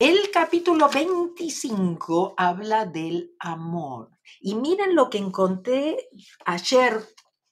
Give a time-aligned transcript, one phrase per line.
[0.00, 4.12] El capítulo 25 habla del amor.
[4.40, 6.08] Y miren lo que encontré
[6.46, 7.04] ayer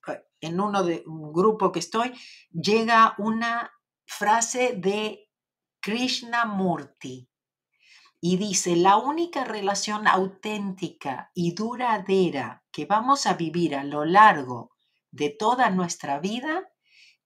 [0.06, 2.12] eh, en uno de un grupo que estoy,
[2.52, 3.72] llega una
[4.04, 5.28] frase de
[5.80, 7.28] Krishnamurti
[8.20, 14.70] y dice, la única relación auténtica y duradera que vamos a vivir a lo largo
[15.10, 16.62] de toda nuestra vida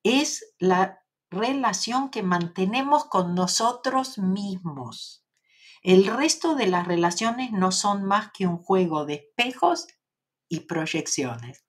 [0.02, 0.98] es la
[1.30, 5.24] relación que mantenemos con nosotros mismos.
[5.82, 9.86] El resto de las relaciones no son más que un juego de espejos
[10.48, 11.64] y proyecciones.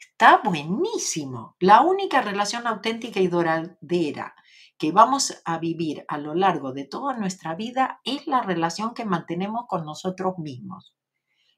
[0.00, 1.56] Está buenísimo.
[1.60, 4.34] La única relación auténtica y duradera
[4.78, 9.04] que vamos a vivir a lo largo de toda nuestra vida es la relación que
[9.04, 10.96] mantenemos con nosotros mismos.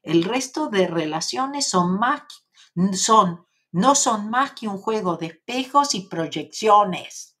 [0.03, 2.21] El resto de relaciones son más,
[2.93, 7.37] son no son más que un juego de espejos y proyecciones.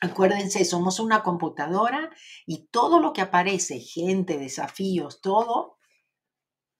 [0.00, 2.10] Acuérdense, somos una computadora
[2.46, 5.76] y todo lo que aparece, gente, desafíos, todo,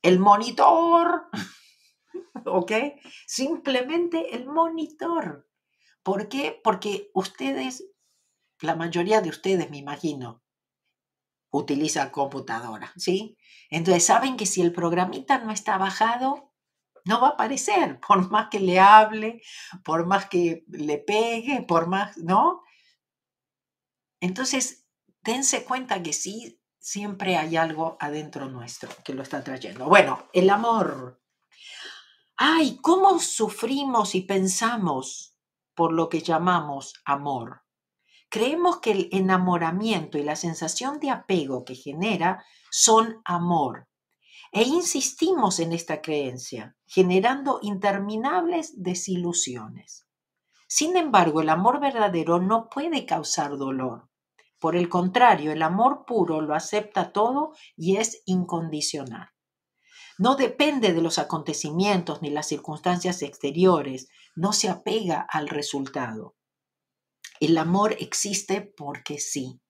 [0.00, 1.28] el monitor,
[2.46, 2.72] ¿ok?
[3.26, 5.46] Simplemente el monitor.
[6.02, 6.58] ¿Por qué?
[6.64, 7.84] Porque ustedes,
[8.60, 10.42] la mayoría de ustedes, me imagino,
[11.50, 13.36] utilizan computadora, ¿sí?
[13.68, 16.49] Entonces saben que si el programita no está bajado,
[17.10, 19.42] no va a aparecer, por más que le hable,
[19.84, 22.62] por más que le pegue, por más, ¿no?
[24.20, 24.86] Entonces,
[25.22, 29.86] dense cuenta que sí, siempre hay algo adentro nuestro que lo está trayendo.
[29.86, 31.20] Bueno, el amor.
[32.36, 35.36] Ay, ¿cómo sufrimos y pensamos
[35.74, 37.64] por lo que llamamos amor?
[38.30, 43.89] Creemos que el enamoramiento y la sensación de apego que genera son amor,
[44.52, 50.06] e insistimos en esta creencia, generando interminables desilusiones.
[50.66, 54.08] Sin embargo, el amor verdadero no puede causar dolor.
[54.58, 59.30] Por el contrario, el amor puro lo acepta todo y es incondicional.
[60.18, 66.36] No depende de los acontecimientos ni las circunstancias exteriores, no se apega al resultado.
[67.40, 69.60] El amor existe porque sí.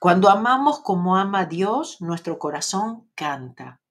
[0.00, 3.82] Cuando amamos como ama Dios, nuestro corazón canta.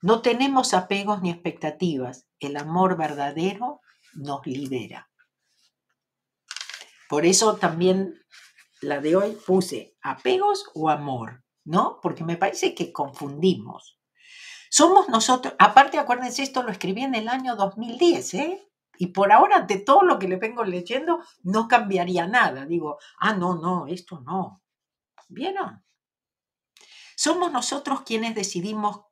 [0.00, 2.28] No tenemos apegos ni expectativas.
[2.38, 3.80] El amor verdadero
[4.14, 5.10] nos libera.
[7.08, 8.14] Por eso también
[8.80, 11.98] la de hoy puse apegos o amor, ¿no?
[12.00, 13.98] Porque me parece que confundimos.
[14.70, 18.68] Somos nosotros, aparte acuérdense, esto lo escribí en el año 2010, ¿eh?
[18.98, 22.66] Y por ahora, de todo lo que le vengo leyendo, no cambiaría nada.
[22.66, 24.62] Digo, ah, no, no, esto no.
[25.30, 25.84] ¿Vieron?
[27.16, 29.02] Somos nosotros quienes decidimos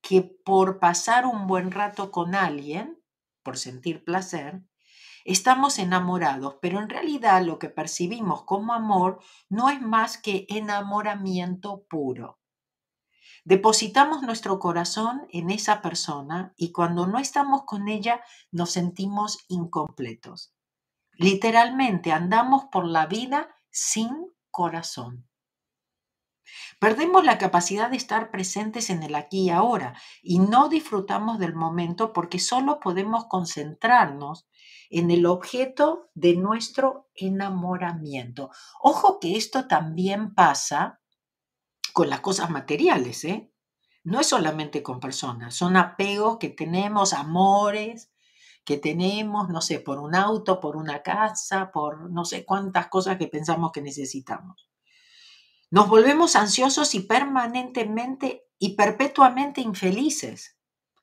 [0.00, 3.02] que por pasar un buen rato con alguien,
[3.42, 4.62] por sentir placer,
[5.24, 11.84] estamos enamorados, pero en realidad lo que percibimos como amor no es más que enamoramiento
[11.88, 12.38] puro.
[13.44, 18.20] Depositamos nuestro corazón en esa persona y cuando no estamos con ella
[18.52, 20.54] nos sentimos incompletos.
[21.14, 25.28] Literalmente andamos por la vida sin corazón.
[26.80, 31.54] Perdemos la capacidad de estar presentes en el aquí y ahora y no disfrutamos del
[31.54, 34.48] momento porque solo podemos concentrarnos
[34.88, 38.48] en el objeto de nuestro enamoramiento.
[38.80, 41.02] Ojo que esto también pasa
[41.92, 43.52] con las cosas materiales, ¿eh?
[44.04, 48.10] No es solamente con personas, son apegos que tenemos, amores,
[48.66, 53.16] que tenemos, no sé, por un auto, por una casa, por no sé cuántas cosas
[53.16, 54.68] que pensamos que necesitamos.
[55.70, 60.58] Nos volvemos ansiosos y permanentemente y perpetuamente infelices.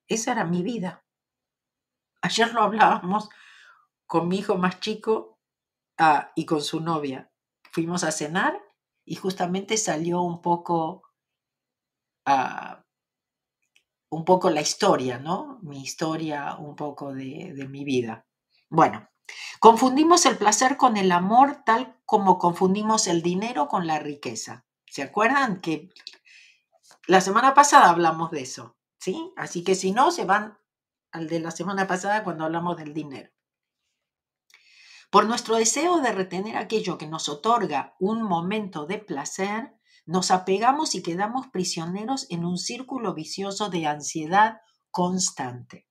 [0.07, 1.05] Esa era mi vida.
[2.21, 3.29] Ayer lo hablábamos
[4.05, 5.39] con mi hijo más chico
[5.97, 7.31] ah, y con su novia.
[7.71, 8.61] Fuimos a cenar
[9.05, 11.03] y justamente salió un poco
[12.27, 12.82] uh,
[14.13, 15.59] un poco la historia, ¿no?
[15.61, 18.25] Mi historia, un poco de, de mi vida.
[18.69, 19.09] Bueno,
[19.59, 24.65] confundimos el placer con el amor tal como confundimos el dinero con la riqueza.
[24.87, 25.89] ¿Se acuerdan que
[27.07, 28.77] la semana pasada hablamos de eso?
[28.99, 29.33] ¿Sí?
[29.35, 30.57] Así que si no, se van
[31.11, 33.31] al de la semana pasada cuando hablamos del dinero.
[35.09, 40.95] Por nuestro deseo de retener aquello que nos otorga un momento de placer, nos apegamos
[40.95, 44.57] y quedamos prisioneros en un círculo vicioso de ansiedad
[44.91, 45.87] constante.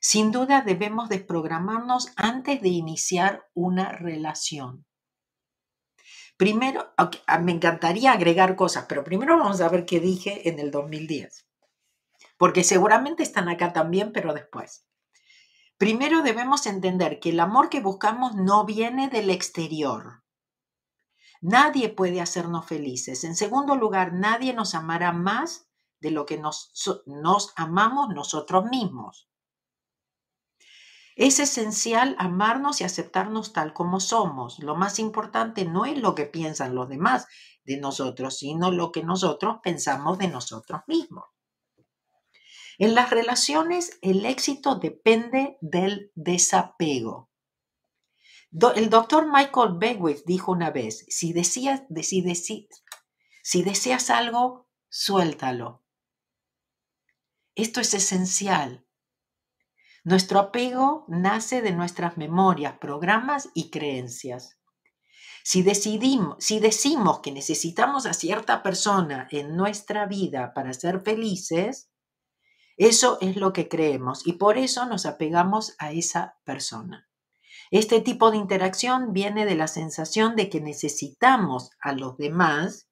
[0.00, 4.84] Sin duda debemos desprogramarnos antes de iniciar una relación.
[6.36, 10.70] Primero, ah, me encantaría agregar cosas, pero primero vamos a ver qué dije en el
[10.70, 11.46] 2010,
[12.36, 14.86] porque seguramente están acá también, pero después.
[15.76, 20.21] Primero debemos entender que el amor que buscamos no viene del exterior,
[21.42, 23.24] Nadie puede hacernos felices.
[23.24, 25.68] En segundo lugar, nadie nos amará más
[25.98, 26.72] de lo que nos,
[27.56, 29.28] amamos nosotros mismos.
[31.16, 34.60] Es esencial amarnos y aceptarnos tal como somos.
[34.60, 37.26] Lo más importante no es lo que piensan los demás
[37.64, 41.24] de nosotros, sino lo que nosotros pensamos de nosotros mismos.
[42.78, 47.31] En las relaciones, el éxito depende del desapego.
[48.74, 51.32] El doctor Michael Beckwith dijo una vez, si,
[53.42, 55.82] si deseas algo, suéltalo.
[57.54, 58.86] Esto es esencial.
[60.04, 64.58] Nuestro apego nace de nuestras memorias, programas y creencias.
[65.44, 71.90] Si, decidimos, si decimos que necesitamos a cierta persona en nuestra vida para ser felices,
[72.76, 77.08] eso es lo que creemos y por eso nos apegamos a esa persona.
[77.72, 82.88] Este tipo de interacción viene de la sensación de que necesitamos a los demás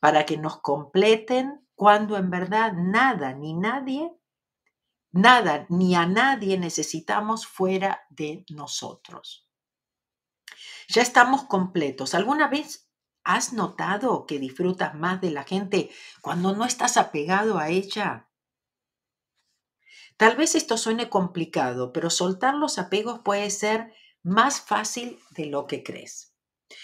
[0.00, 4.10] para que nos completen cuando en verdad nada ni nadie
[5.16, 9.48] Nada ni a nadie necesitamos fuera de nosotros.
[10.88, 12.16] Ya estamos completos.
[12.16, 12.90] ¿Alguna vez
[13.22, 15.88] has notado que disfrutas más de la gente
[16.20, 18.28] cuando no estás apegado a ella?
[20.16, 23.94] Tal vez esto suene complicado, pero soltar los apegos puede ser
[24.24, 26.34] más fácil de lo que crees.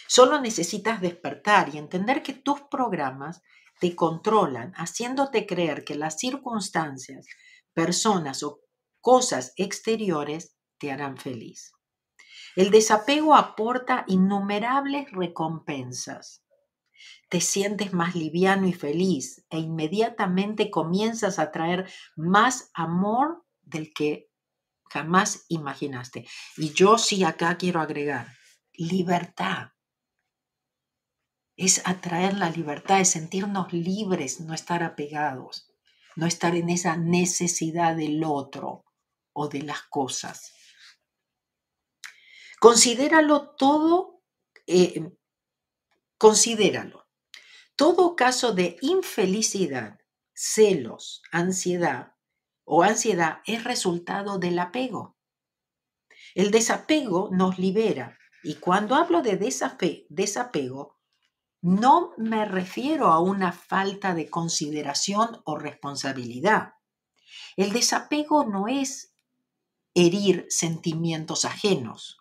[0.06, 3.42] Solo necesitas despertar y entender que tus programas
[3.80, 7.26] te controlan, haciéndote creer que las circunstancias
[7.72, 8.60] personas o
[9.00, 11.72] cosas exteriores te harán feliz.
[12.56, 16.44] El desapego aporta innumerables recompensas.
[17.30, 24.29] Te sientes más liviano y feliz e inmediatamente comienzas a traer más amor del que
[24.90, 26.26] jamás imaginaste.
[26.56, 28.36] Y yo sí acá quiero agregar
[28.72, 29.70] libertad.
[31.56, 35.70] Es atraer la libertad, es sentirnos libres, no estar apegados
[36.16, 38.84] no estar en esa necesidad del otro
[39.32, 40.52] o de las cosas.
[42.60, 44.22] Considéralo todo,
[44.66, 45.10] eh,
[46.18, 47.08] considéralo.
[47.74, 49.98] Todo caso de infelicidad,
[50.34, 52.14] celos, ansiedad
[52.72, 55.16] o ansiedad es resultado del apego.
[56.36, 59.36] El desapego nos libera y cuando hablo de
[60.08, 61.00] desapego,
[61.60, 66.74] no me refiero a una falta de consideración o responsabilidad.
[67.56, 69.16] El desapego no es
[69.94, 72.18] herir sentimientos ajenos.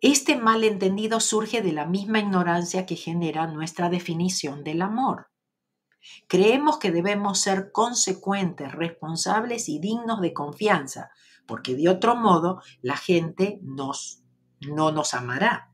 [0.00, 5.28] Este malentendido surge de la misma ignorancia que genera nuestra definición del amor.
[6.26, 11.10] Creemos que debemos ser consecuentes, responsables y dignos de confianza,
[11.46, 14.22] porque de otro modo la gente nos,
[14.60, 15.70] no nos amará.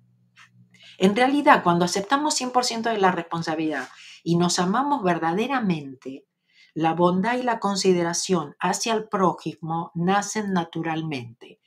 [0.99, 3.89] En realidad, cuando aceptamos 100% de la responsabilidad
[4.23, 6.27] y nos amamos verdaderamente,
[6.75, 11.61] la bondad y la consideración hacia el prójimo nacen naturalmente,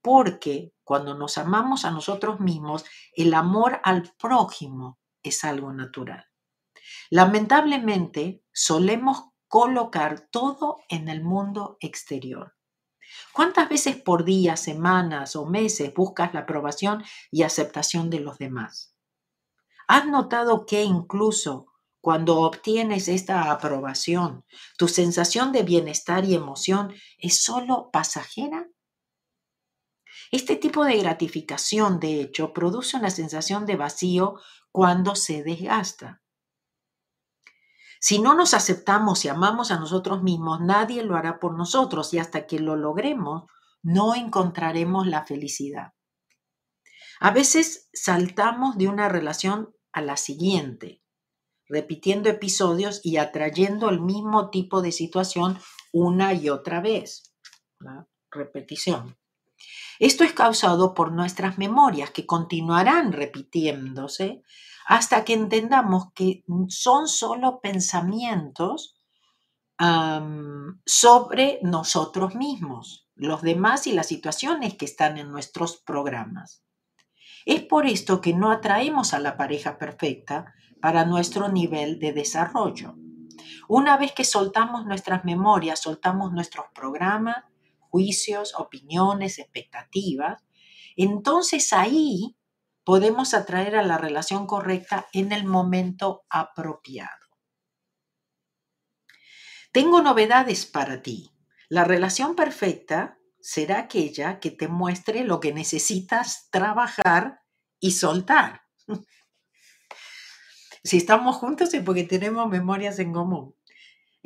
[0.00, 6.31] porque cuando nos amamos a nosotros mismos, el amor al prójimo es algo natural.
[7.12, 12.54] Lamentablemente, solemos colocar todo en el mundo exterior.
[13.34, 18.96] ¿Cuántas veces por día, semanas o meses buscas la aprobación y aceptación de los demás?
[19.88, 21.66] ¿Has notado que incluso
[22.00, 24.46] cuando obtienes esta aprobación,
[24.78, 28.70] tu sensación de bienestar y emoción es solo pasajera?
[30.30, 34.40] Este tipo de gratificación, de hecho, produce una sensación de vacío
[34.70, 36.21] cuando se desgasta.
[38.04, 42.18] Si no nos aceptamos y amamos a nosotros mismos, nadie lo hará por nosotros y
[42.18, 43.44] hasta que lo logremos,
[43.80, 45.92] no encontraremos la felicidad.
[47.20, 51.00] A veces saltamos de una relación a la siguiente,
[51.68, 55.60] repitiendo episodios y atrayendo el mismo tipo de situación
[55.92, 57.32] una y otra vez.
[57.78, 59.16] La repetición.
[60.00, 64.42] Esto es causado por nuestras memorias que continuarán repitiéndose
[64.86, 68.96] hasta que entendamos que son solo pensamientos
[70.86, 76.62] sobre nosotros mismos, los demás y las situaciones que están en nuestros programas.
[77.46, 82.94] Es por esto que no atraemos a la pareja perfecta para nuestro nivel de desarrollo.
[83.68, 87.36] Una vez que soltamos nuestras memorias, soltamos nuestros programas,
[87.78, 90.44] juicios, opiniones, expectativas,
[90.96, 92.36] entonces ahí
[92.84, 97.10] podemos atraer a la relación correcta en el momento apropiado.
[99.72, 101.30] Tengo novedades para ti.
[101.68, 107.42] La relación perfecta será aquella que te muestre lo que necesitas trabajar
[107.80, 108.62] y soltar.
[110.84, 113.54] Si estamos juntos es porque tenemos memorias en común,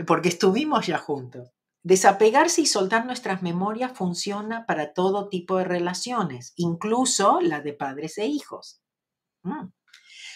[0.07, 1.53] porque estuvimos ya juntos.
[1.87, 8.19] Desapegarse y soltar nuestras memorias funciona para todo tipo de relaciones, incluso la de padres
[8.19, 8.81] e hijos.
[9.45, 9.69] Mm.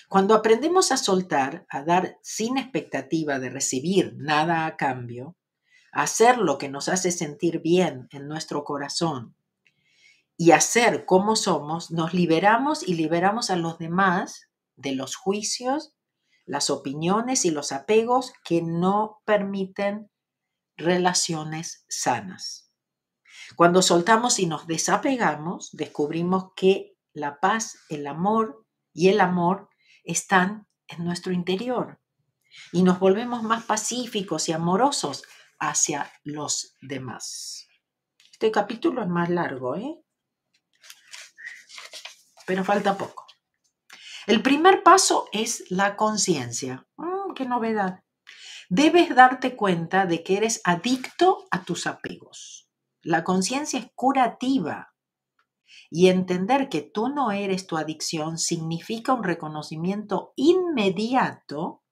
[0.09, 5.35] Cuando aprendemos a soltar, a dar sin expectativa de recibir nada a cambio,
[5.91, 9.35] a hacer lo que nos hace sentir bien en nuestro corazón
[10.37, 15.95] y hacer como somos, nos liberamos y liberamos a los demás de los juicios,
[16.47, 20.11] las opiniones y los apegos que no permiten
[20.81, 22.73] relaciones sanas.
[23.57, 29.69] Cuando soltamos y nos desapegamos, descubrimos que la paz, el amor y el amor
[30.05, 32.01] están en nuestro interior
[32.73, 35.25] y nos volvemos más pacíficos y amorosos
[35.59, 37.69] hacia los demás.
[38.33, 40.01] Este capítulo es más largo, ¿eh?
[42.47, 43.27] pero falta poco.
[44.27, 46.87] El primer paso es la conciencia.
[46.97, 48.03] Mm, ¡Qué novedad!
[48.73, 52.71] Debes darte cuenta de que eres adicto a tus apegos.
[53.03, 54.95] La conciencia es curativa
[55.91, 61.83] y entender que tú no eres tu adicción significa un reconocimiento inmediato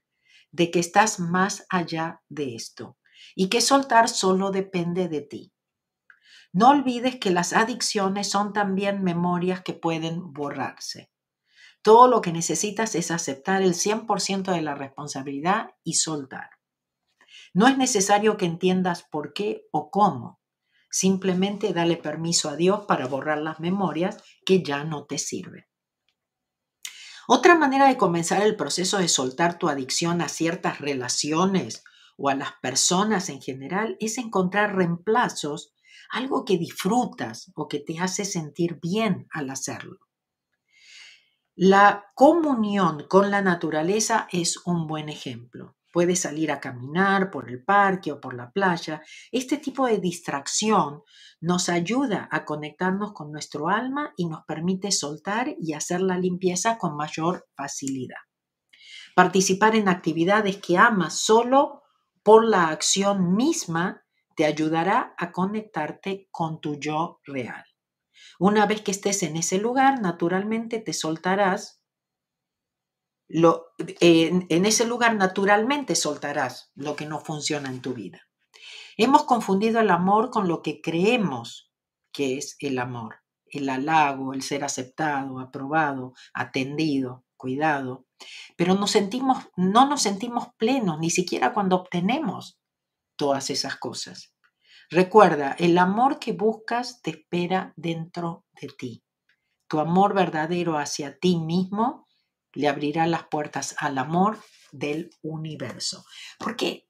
[0.52, 2.96] de que estás más allá de esto
[3.34, 5.52] y que soltar solo depende de ti.
[6.52, 11.10] No olvides que las adicciones son también memorias que pueden borrarse.
[11.82, 16.57] Todo lo que necesitas es aceptar el 100% de la responsabilidad y soltar.
[17.58, 20.40] No es necesario que entiendas por qué o cómo.
[20.92, 25.66] Simplemente dale permiso a Dios para borrar las memorias que ya no te sirven.
[27.26, 31.82] Otra manera de comenzar el proceso de soltar tu adicción a ciertas relaciones
[32.16, 35.74] o a las personas en general es encontrar reemplazos
[36.12, 39.98] algo que disfrutas o que te hace sentir bien al hacerlo.
[41.56, 45.74] La comunión con la naturaleza es un buen ejemplo.
[45.90, 49.02] Puedes salir a caminar por el parque o por la playa.
[49.32, 51.02] Este tipo de distracción
[51.40, 56.76] nos ayuda a conectarnos con nuestro alma y nos permite soltar y hacer la limpieza
[56.78, 58.18] con mayor facilidad.
[59.14, 61.82] Participar en actividades que amas solo
[62.22, 64.04] por la acción misma
[64.36, 67.64] te ayudará a conectarte con tu yo real.
[68.38, 71.77] Una vez que estés en ese lugar, naturalmente te soltarás.
[73.28, 78.22] En ese lugar naturalmente soltarás lo que no funciona en tu vida.
[78.96, 81.70] Hemos confundido el amor con lo que creemos
[82.12, 88.06] que es el amor, el halago, el ser aceptado, aprobado, atendido, cuidado,
[88.56, 92.58] pero nos sentimos, no nos sentimos plenos ni siquiera cuando obtenemos
[93.16, 94.34] todas esas cosas.
[94.90, 99.04] Recuerda, el amor que buscas te espera dentro de ti.
[99.68, 102.07] Tu amor verdadero hacia ti mismo
[102.54, 104.40] le abrirá las puertas al amor
[104.72, 106.04] del universo.
[106.38, 106.88] Porque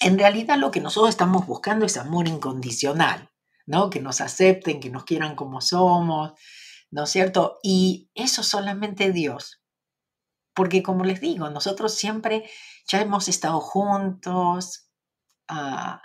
[0.00, 3.30] en realidad lo que nosotros estamos buscando es amor incondicional,
[3.66, 3.90] ¿no?
[3.90, 6.32] Que nos acepten, que nos quieran como somos,
[6.90, 7.58] ¿no es cierto?
[7.62, 9.62] Y eso solamente Dios.
[10.54, 12.48] Porque como les digo, nosotros siempre
[12.86, 14.90] ya hemos estado juntos,
[15.50, 16.00] Ah,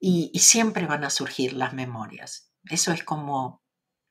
[0.00, 2.52] y, siempre van a surgir las memorias.
[2.70, 3.60] Eso es como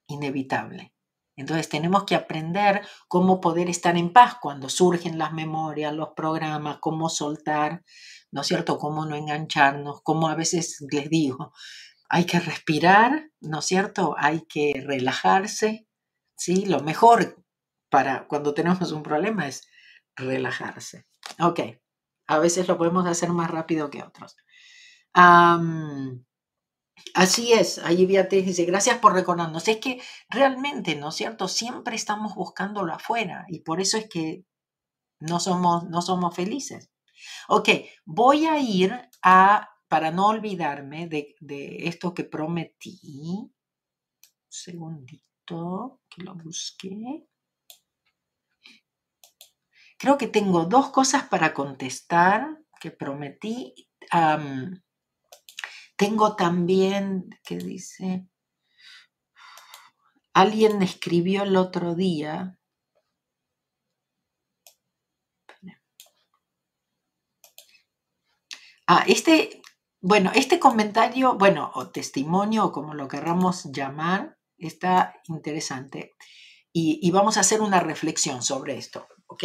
[0.07, 0.93] inevitable.
[1.41, 6.77] Entonces tenemos que aprender cómo poder estar en paz cuando surgen las memorias, los programas,
[6.79, 7.83] cómo soltar,
[8.31, 8.77] ¿no es cierto?
[8.77, 11.53] Cómo no engancharnos, cómo a veces les digo,
[12.09, 14.15] hay que respirar, ¿no es cierto?
[14.17, 15.87] Hay que relajarse,
[16.35, 16.65] ¿sí?
[16.65, 17.43] Lo mejor
[17.89, 19.67] para cuando tenemos un problema es
[20.15, 21.05] relajarse.
[21.39, 21.59] Ok,
[22.27, 24.37] a veces lo podemos hacer más rápido que otros.
[27.13, 29.67] Así es, allí Beatriz dice, gracias por recordarnos.
[29.67, 31.47] Es que realmente, ¿no es cierto?
[31.47, 34.45] Siempre estamos buscándolo afuera y por eso es que
[35.19, 36.89] no somos, no somos felices.
[37.47, 37.69] Ok,
[38.05, 42.99] voy a ir a, para no olvidarme de, de esto que prometí.
[43.03, 43.53] Un
[44.49, 47.27] segundito, que lo busqué.
[49.97, 53.75] Creo que tengo dos cosas para contestar que prometí.
[56.01, 58.25] Tengo también, ¿qué dice?
[60.33, 62.57] Alguien escribió el otro día.
[68.87, 69.61] Ah, este,
[70.01, 76.15] bueno, este comentario, bueno, o testimonio, o como lo querramos llamar, está interesante.
[76.73, 79.43] Y, vamos a hacer una reflexión sobre esto, ¿ok?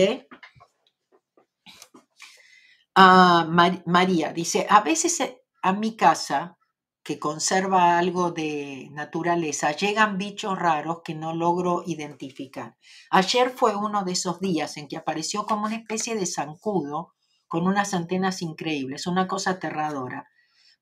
[2.95, 5.21] María dice, a veces
[5.67, 6.59] a mi casa
[7.03, 12.77] que conserva algo de naturaleza, llegan bichos raros que no logro identificar.
[13.11, 17.15] Ayer fue uno de esos días en que apareció como una especie de zancudo
[17.49, 20.29] con unas antenas increíbles, una cosa aterradora.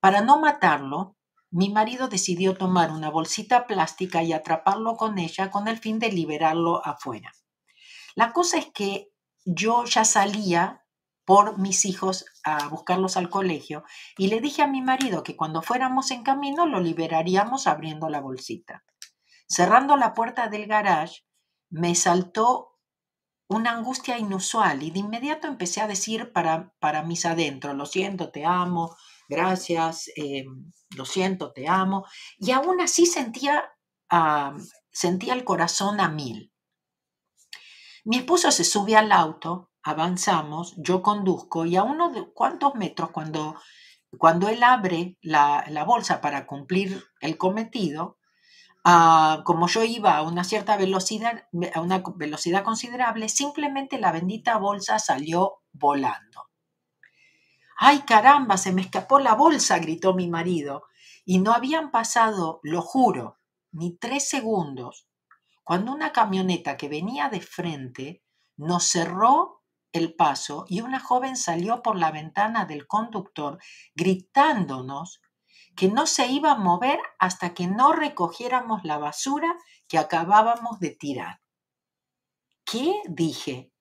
[0.00, 1.16] Para no matarlo,
[1.50, 6.12] mi marido decidió tomar una bolsita plástica y atraparlo con ella con el fin de
[6.12, 7.32] liberarlo afuera.
[8.16, 9.08] La cosa es que
[9.46, 10.83] yo ya salía
[11.24, 13.84] por mis hijos a buscarlos al colegio
[14.18, 18.20] y le dije a mi marido que cuando fuéramos en camino lo liberaríamos abriendo la
[18.20, 18.84] bolsita.
[19.48, 21.22] Cerrando la puerta del garage,
[21.70, 22.78] me saltó
[23.48, 28.30] una angustia inusual y de inmediato empecé a decir para, para mis adentros, lo siento,
[28.30, 28.96] te amo,
[29.28, 30.44] gracias, eh,
[30.96, 32.06] lo siento, te amo.
[32.38, 33.64] Y aún así sentía,
[34.90, 36.52] sentía el corazón a mil.
[38.04, 43.54] Mi esposo se sube al auto avanzamos, yo conduzco y a unos cuantos metros cuando,
[44.18, 48.16] cuando él abre la, bolsa para cumplir el cometido,
[48.82, 54.56] ah, como yo iba a una cierta velocidad, a una velocidad considerable, simplemente la bendita
[54.56, 56.48] bolsa salió volando.
[57.76, 58.56] ¡Ay caramba!
[58.56, 60.84] Se me escapó la bolsa, gritó mi marido.
[61.26, 63.38] Y no habían pasado, lo juro,
[63.72, 65.08] ni tres segundos,
[65.64, 68.22] cuando una camioneta que venía de frente
[68.56, 69.63] nos cerró
[69.94, 73.58] el paso y una joven salió por la ventana del conductor
[73.94, 75.22] gritándonos
[75.76, 79.56] que no se iba a mover hasta que no recogiéramos la basura
[79.88, 81.40] que acabábamos de tirar.
[82.64, 82.92] ¿Qué?
[83.08, 83.72] dije.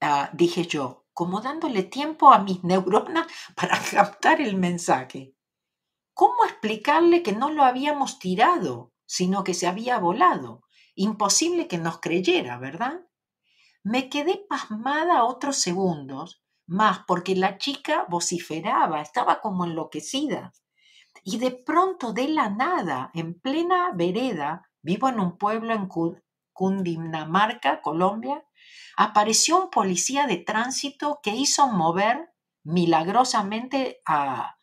[0.00, 5.34] Ah, dije yo, como dándole tiempo a mis neuronas para captar el mensaje.
[6.14, 10.62] ¿Cómo explicarle que no lo habíamos tirado, sino que se había volado?
[10.94, 13.00] Imposible que nos creyera, ¿verdad?
[13.84, 20.54] Me quedé pasmada otros segundos, más porque la chica vociferaba, estaba como enloquecida.
[21.22, 25.88] Y de pronto, de la nada, en plena vereda, vivo en un pueblo en
[26.54, 28.42] Cundinamarca, Colombia,
[28.96, 34.56] apareció un policía de tránsito que hizo mover milagrosamente a,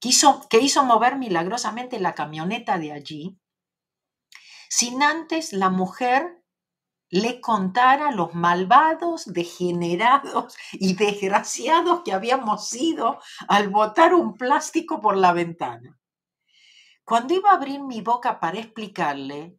[0.00, 3.38] que hizo mover milagrosamente la camioneta de allí,
[4.68, 6.42] sin antes la mujer
[7.10, 15.16] le contara los malvados, degenerados y desgraciados que habíamos sido al botar un plástico por
[15.16, 15.98] la ventana.
[17.04, 19.58] Cuando iba a abrir mi boca para explicarle,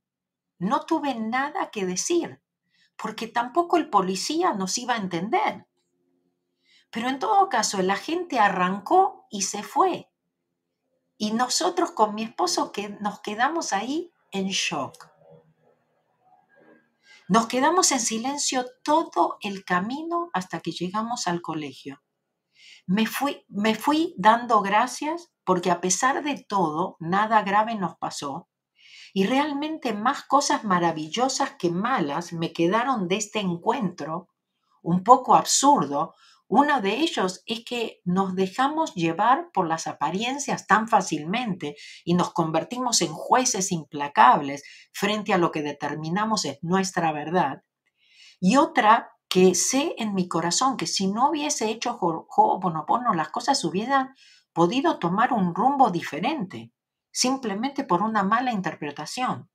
[0.60, 2.42] no tuve nada que decir,
[2.98, 5.66] porque tampoco el policía nos iba a entender.
[6.90, 10.10] Pero en todo caso, el agente arrancó y se fue.
[11.18, 15.17] Y nosotros con mi esposo que nos quedamos ahí en shock.
[17.30, 22.02] Nos quedamos en silencio todo el camino hasta que llegamos al colegio.
[22.86, 28.48] Me fui, me fui dando gracias porque a pesar de todo, nada grave nos pasó
[29.14, 34.30] y realmente más cosas maravillosas que malas me quedaron de este encuentro,
[34.82, 36.16] un poco absurdo,
[36.50, 42.32] uno de ellos es que nos dejamos llevar por las apariencias tan fácilmente y nos
[42.32, 47.64] convertimos en jueces implacables frente a lo que determinamos es nuestra verdad.
[48.40, 53.64] Y otra que sé en mi corazón que si no hubiese hecho Ho'oponopono las cosas
[53.66, 54.16] hubieran
[54.54, 56.72] podido tomar un rumbo diferente,
[57.12, 59.50] simplemente por una mala interpretación.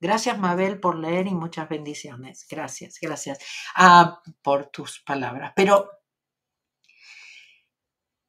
[0.00, 2.46] Gracias, Mabel, por leer y muchas bendiciones.
[2.48, 3.38] Gracias, gracias
[3.76, 5.52] ah, por tus palabras.
[5.54, 5.88] Pero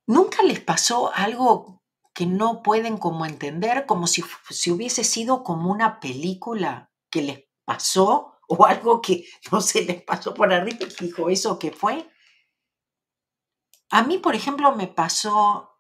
[0.08, 5.72] ¿Nunca les pasó algo que no pueden como entender, como si, si hubiese sido como
[5.72, 11.06] una película que les pasó o algo que no se les pasó por arriba y
[11.06, 12.10] dijo, ¿eso qué fue?
[13.90, 15.76] A mí, por ejemplo, me pasó,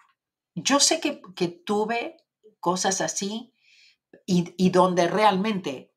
[0.55, 2.17] yo sé que, que tuve
[2.59, 3.53] cosas así
[4.25, 5.93] y, y donde realmente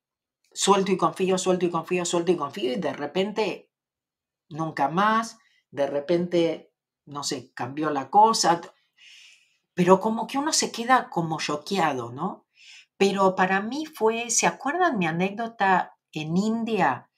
[0.52, 3.72] suelto y confío, suelto y confío, suelto y confío y de repente
[4.48, 5.38] nunca más,
[5.70, 6.67] de repente
[7.09, 8.61] no sé, cambió la cosa,
[9.75, 12.47] pero como que uno se queda como choqueado, ¿no?
[12.97, 17.11] Pero para mí fue, ¿se acuerdan mi anécdota en India?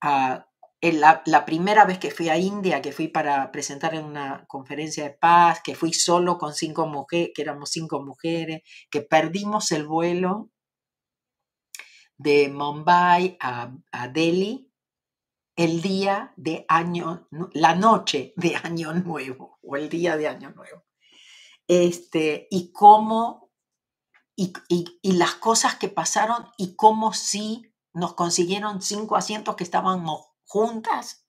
[0.00, 0.46] Ah,
[0.80, 5.10] la, primera vez que fui a India, que fui para presentar en una conferencia de
[5.10, 10.50] paz, que fui solo con cinco mujeres, que éramos cinco mujeres, que perdimos el vuelo
[12.18, 14.65] de Mumbai a Delhi
[15.56, 20.84] el día de año, la noche de año nuevo o el día de año nuevo.
[21.66, 23.50] Este, y cómo,
[24.36, 24.52] y,
[25.02, 31.26] las cosas que pasaron y cómo sí nos consiguieron cinco asientos que estábamos juntas.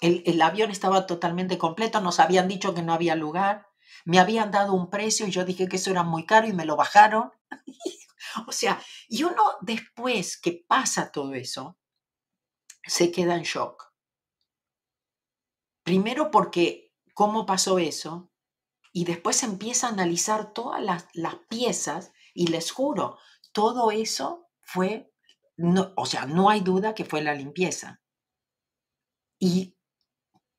[0.00, 3.68] El, el avión estaba totalmente completo, nos habían dicho que no había lugar.
[4.04, 6.64] Me habían dado un precio y yo dije que eso era muy caro y me
[6.64, 7.30] lo bajaron.
[8.48, 11.77] o sea, y uno después que pasa todo eso,
[12.88, 13.92] se queda en shock.
[15.84, 18.32] Primero porque cómo pasó eso
[18.92, 23.18] y después empieza a analizar todas las, las piezas y les juro,
[23.52, 25.12] todo eso fue,
[25.56, 28.02] no, o sea, no hay duda que fue la limpieza.
[29.38, 29.76] Y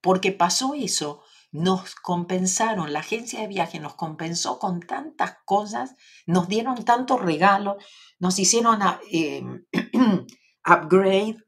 [0.01, 6.47] porque pasó eso, nos compensaron, la agencia de viaje nos compensó con tantas cosas, nos
[6.47, 7.83] dieron tantos regalos,
[8.19, 8.79] nos hicieron
[9.11, 9.65] em,
[10.65, 11.43] upgrade,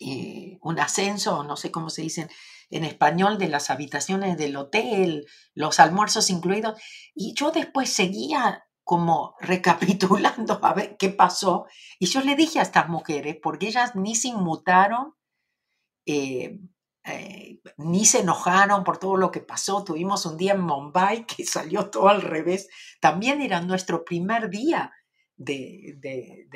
[0.00, 2.28] eh, un ascenso, no sé cómo se dice
[2.70, 6.80] en español, de las habitaciones del hotel, los almuerzos incluidos.
[7.14, 11.66] Y yo después seguía como recapitulando a ver qué pasó.
[11.98, 15.14] Y yo le dije a estas mujeres, porque ellas ni se inmutaron,
[16.06, 16.60] eh,
[17.04, 19.84] eh, ni se enojaron por todo lo que pasó.
[19.84, 22.68] Tuvimos un día en Mumbai que salió todo al revés.
[23.00, 24.92] También era nuestro primer día
[25.36, 26.46] de, de,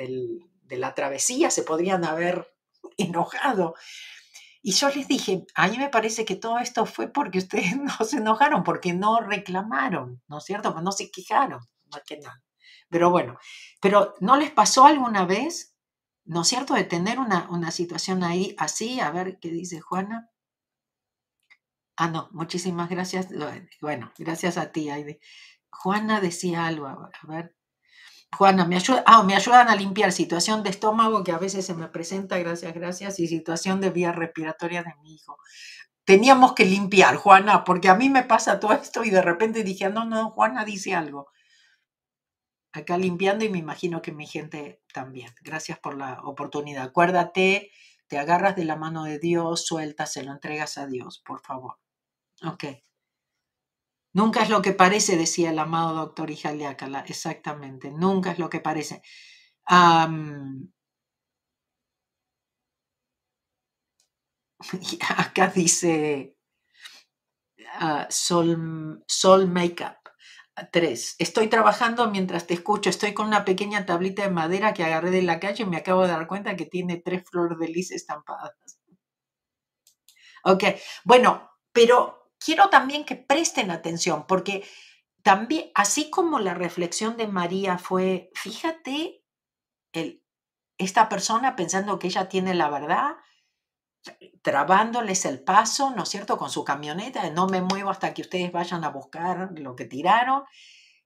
[0.69, 2.53] la travesía, se podrían haber
[2.97, 3.75] enojado.
[4.61, 7.95] Y yo les dije, a mí me parece que todo esto fue porque ustedes no
[8.03, 10.73] se enojaron, porque no reclamaron, ¿no es cierto?
[10.81, 12.41] No se quejaron, más que nada.
[12.89, 13.37] Pero bueno,
[13.81, 15.75] pero ¿no les pasó alguna vez,
[16.23, 20.29] ¿no es cierto?, de tener una, una situación ahí así, a ver qué dice Juana.
[21.97, 23.27] Ah, no, muchísimas gracias.
[23.81, 25.19] Bueno, gracias a ti, Aide.
[25.69, 27.55] Juana decía algo, a ver.
[28.35, 31.73] Juana, me, ayuda, ah, me ayudan a limpiar situación de estómago que a veces se
[31.73, 35.37] me presenta, gracias, gracias, y situación de vía respiratoria de mi hijo.
[36.05, 39.89] Teníamos que limpiar, Juana, porque a mí me pasa todo esto y de repente dije,
[39.89, 41.29] no, no, Juana dice algo.
[42.73, 45.33] Acá limpiando y me imagino que mi gente también.
[45.41, 46.83] Gracias por la oportunidad.
[46.83, 47.71] Acuérdate,
[48.07, 51.77] te agarras de la mano de Dios, sueltas, se lo entregas a Dios, por favor.
[52.43, 52.65] Ok.
[54.15, 57.01] Nunca es lo que parece, decía el amado doctor Ijaliácala.
[57.01, 59.03] Exactamente, nunca es lo que parece.
[65.23, 66.35] acá dice
[67.81, 69.97] uh, Sol, Sol Makeup.
[70.71, 71.15] Tres.
[71.19, 72.89] Estoy trabajando mientras te escucho.
[72.89, 76.03] Estoy con una pequeña tablita de madera que agarré de la calle y me acabo
[76.03, 78.51] de dar cuenta que tiene tres flores de lis estampadas.
[80.43, 80.63] Ok,
[81.03, 84.63] bueno, pero quiero también que presten atención, porque
[85.23, 89.23] también, así como la reflexión de María fue, fíjate,
[89.91, 90.23] el,
[90.77, 93.15] esta persona pensando que ella tiene la verdad,
[94.41, 98.51] trabándoles el paso, ¿no es cierto?, con su camioneta, no me muevo hasta que ustedes
[98.51, 100.43] vayan a buscar lo que tiraron,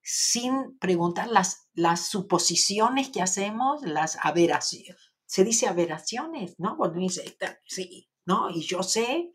[0.02, 5.14] sin preguntar las, las suposiciones que hacemos, las averaciones.
[5.26, 6.76] Se dice averaciones, ¿no?
[6.76, 8.50] Cuando dice, sí, ¿no?
[8.50, 9.32] Y yo sé,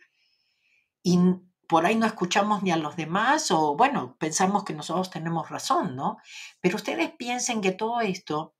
[1.02, 1.18] y
[1.68, 5.96] por ahí no escuchamos ni a los demás o bueno, pensamos que nosotros tenemos razón,
[5.96, 6.18] ¿no?
[6.60, 8.54] Pero ustedes piensen que todo esto,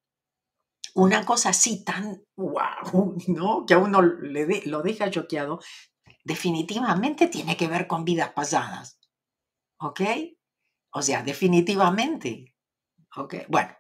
[0.95, 3.67] una cosa así tan wow, ¿no?
[3.67, 5.61] Que a uno lo deja choqueado,
[6.25, 8.99] definitivamente tiene que ver con vidas pasadas,
[9.79, 10.01] ¿ok?
[10.93, 12.55] O sea, definitivamente,
[13.17, 13.35] ¿ok?
[13.49, 13.77] Bueno,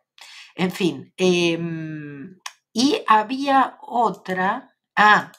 [0.54, 2.38] en fin, em,
[2.72, 5.32] y había otra, ah,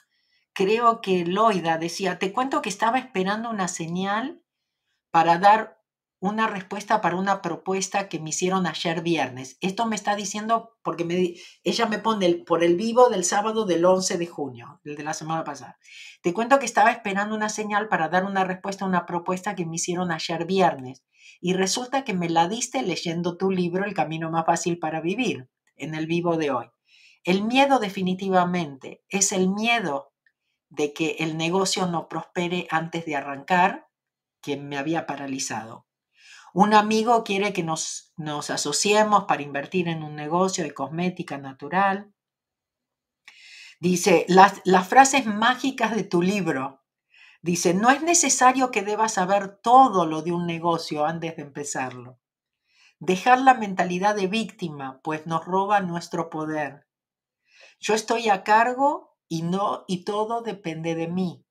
[0.56, 4.41] creo que Loida decía, te cuento que estaba esperando una señal
[5.12, 5.76] para dar
[6.20, 9.58] una respuesta para una propuesta que me hicieron ayer viernes.
[9.62, 13.86] Esto me está diciendo porque me, ella me pone por el vivo del sábado del
[13.86, 15.78] 11 de junio, el de la semana pasada.
[16.24, 19.65] Te cuento que estaba esperando una señal para dar una respuesta a una propuesta que
[19.65, 21.04] me hicieron ayer viernes.
[21.41, 25.50] Y resulta que me la diste leyendo tu libro El camino más fácil para vivir,
[25.76, 26.72] en el vivo de hoy.
[27.24, 30.14] El miedo definitivamente es el miedo
[30.75, 33.88] de que el negocio no prospere antes de arrancar,
[34.41, 35.88] que me había paralizado.
[36.53, 42.13] Un amigo quiere que nos, nos asociemos para invertir en un negocio de cosmética natural.
[43.79, 46.83] Dice, las, las frases mágicas de tu libro.
[47.41, 52.19] Dice, no es necesario que debas saber todo lo de un negocio antes de empezarlo.
[52.99, 56.88] Dejar la mentalidad de víctima, pues nos roba nuestro poder.
[57.79, 61.45] Yo estoy a cargo y no y todo depende de mí.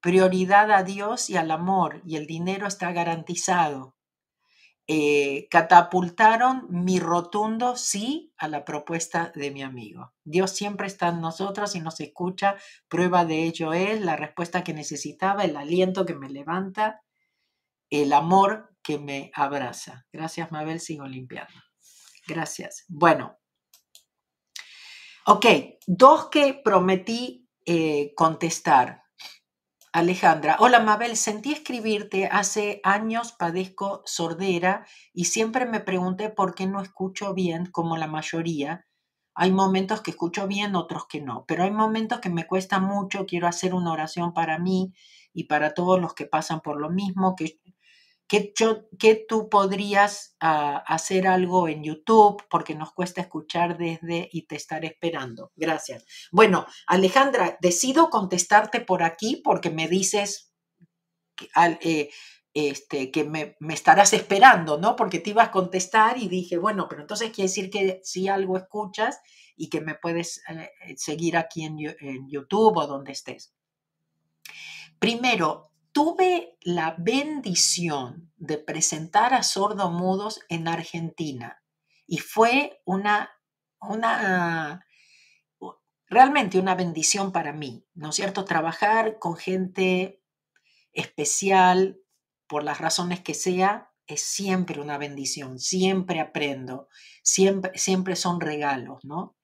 [0.00, 3.96] Prioridad a Dios y al amor y el dinero está garantizado.
[4.88, 10.14] Eh, catapultaron mi rotundo sí a la propuesta de mi amigo.
[10.22, 12.56] Dios siempre está en nosotros y nos escucha.
[12.88, 17.02] Prueba de ello es la respuesta que necesitaba, el aliento que me levanta,
[17.90, 20.06] el amor que me abraza.
[20.12, 20.78] Gracias, Mabel.
[20.78, 21.60] Sigo limpiando.
[22.28, 22.84] Gracias.
[22.88, 23.38] Bueno,
[25.28, 25.44] Ok,
[25.88, 29.02] dos que prometí eh, contestar.
[29.92, 36.68] Alejandra, hola Mabel, sentí escribirte, hace años padezco sordera y siempre me pregunté por qué
[36.68, 38.86] no escucho bien como la mayoría.
[39.34, 43.26] Hay momentos que escucho bien, otros que no, pero hay momentos que me cuesta mucho,
[43.26, 44.94] quiero hacer una oración para mí
[45.32, 47.58] y para todos los que pasan por lo mismo, que
[48.28, 48.52] que,
[48.98, 54.56] que tú podrías ah, hacer algo en YouTube porque nos cuesta escuchar desde y te
[54.56, 55.52] estaré esperando.
[55.54, 56.04] Gracias.
[56.32, 60.52] Bueno, Alejandra, decido contestarte por aquí porque me dices
[61.36, 61.48] que,
[61.82, 62.10] eh,
[62.52, 64.96] este, que me, estarás esperando, ¿no?
[64.96, 68.56] Porque te ibas a contestar y dije, bueno, pero entonces quiere decir que si algo
[68.56, 69.20] escuchas
[69.56, 73.54] y que me puedes eh, seguir aquí en YouTube o donde estés.
[74.98, 81.62] Primero, tuve la bendición de presentar a sordomudos en Argentina
[82.06, 83.30] y fue una,
[83.80, 84.84] una,
[86.06, 88.44] realmente una bendición para mí, ¿no es cierto?
[88.44, 90.22] Trabajar con gente
[90.92, 91.98] especial,
[92.46, 96.90] por las razones que sea, es siempre una bendición, siempre aprendo,
[97.22, 99.35] siempre, siempre son regalos, ¿no?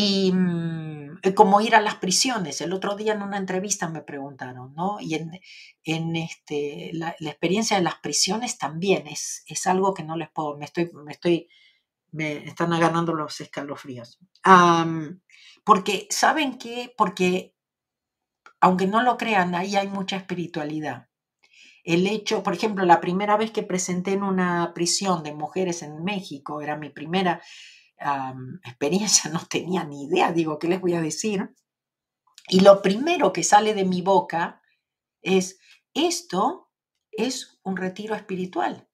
[0.00, 2.60] Y mm, eh, como ir a las prisiones.
[2.60, 4.98] El otro día en una entrevista me preguntaron, ¿no?
[5.00, 5.40] Y en,
[5.82, 10.56] en este, la, experiencia de las prisiones también es, es algo que no les puedo,
[10.56, 11.48] me estoy, me estoy,
[12.12, 14.20] me están agarrando los escalofríos.
[15.64, 16.94] porque, ¿saben qué?
[16.96, 17.56] Porque,
[18.60, 21.08] aunque no lo crean, ahí hay mucha espiritualidad.
[21.82, 26.04] El hecho, por ejemplo, la primera vez que presenté en una prisión de mujeres en
[26.04, 27.42] México, era mi primera
[28.64, 31.54] experiencia, no tenía ni idea, digo, ¿qué les voy a decir?
[32.48, 34.62] Y lo primero que sale de mi boca
[35.20, 35.58] es,
[35.94, 36.70] esto
[37.10, 38.88] es un retiro espiritual.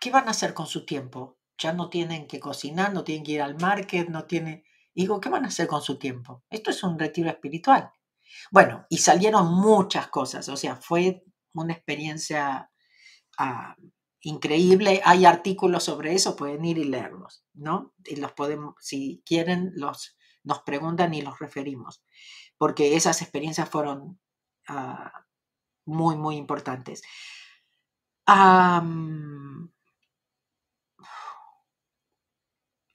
[0.00, 1.38] ¿Qué van a hacer con su tiempo?
[1.58, 4.64] Ya no tienen que cocinar, no tienen que ir al market, no tienen...
[4.94, 6.42] Digo, ¿qué van a hacer con su tiempo?
[6.50, 7.92] Esto es un retiro espiritual.
[8.50, 11.22] Bueno, y salieron muchas cosas, o sea, fue
[11.54, 12.70] una experiencia
[14.22, 15.00] increíble.
[15.04, 17.94] Hay artículos sobre eso, pueden ir y leerlos, ¿no?
[18.04, 22.02] Y los podemos, si quieren, los, nos preguntan y los referimos,
[22.56, 24.20] porque esas experiencias fueron
[24.68, 25.26] ah,
[25.84, 27.02] muy, muy importantes.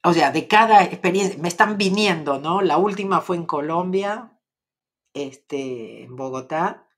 [0.04, 2.62] o sea, de cada experiencia, me están viniendo, ¿no?
[2.62, 4.32] La última fue en Colombia,
[5.14, 6.88] este, en Bogotá,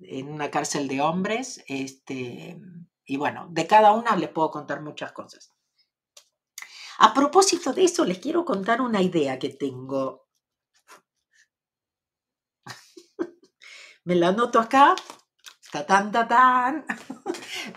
[0.00, 2.60] en una cárcel de hombres, este,
[3.08, 5.54] y bueno, de cada una les puedo contar muchas cosas.
[6.98, 10.28] A propósito de eso, les quiero contar una idea que tengo.
[14.04, 14.94] Me la anoto acá.
[15.72, 16.84] Tatán, tatán.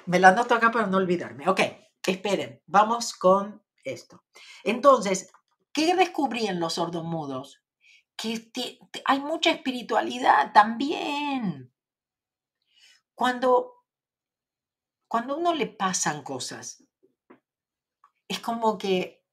[0.05, 1.47] Me la anoto acá para no olvidarme.
[1.47, 1.61] Ok,
[2.05, 4.25] esperen, vamos con esto.
[4.65, 5.31] Entonces,
[5.71, 7.63] ¿qué descubrí en los sordomudos?
[8.17, 8.51] Que
[9.05, 11.73] hay mucha espiritualidad también.
[13.15, 13.80] Cuando
[15.11, 16.85] cuando a uno le pasan cosas,
[18.29, 19.25] es como que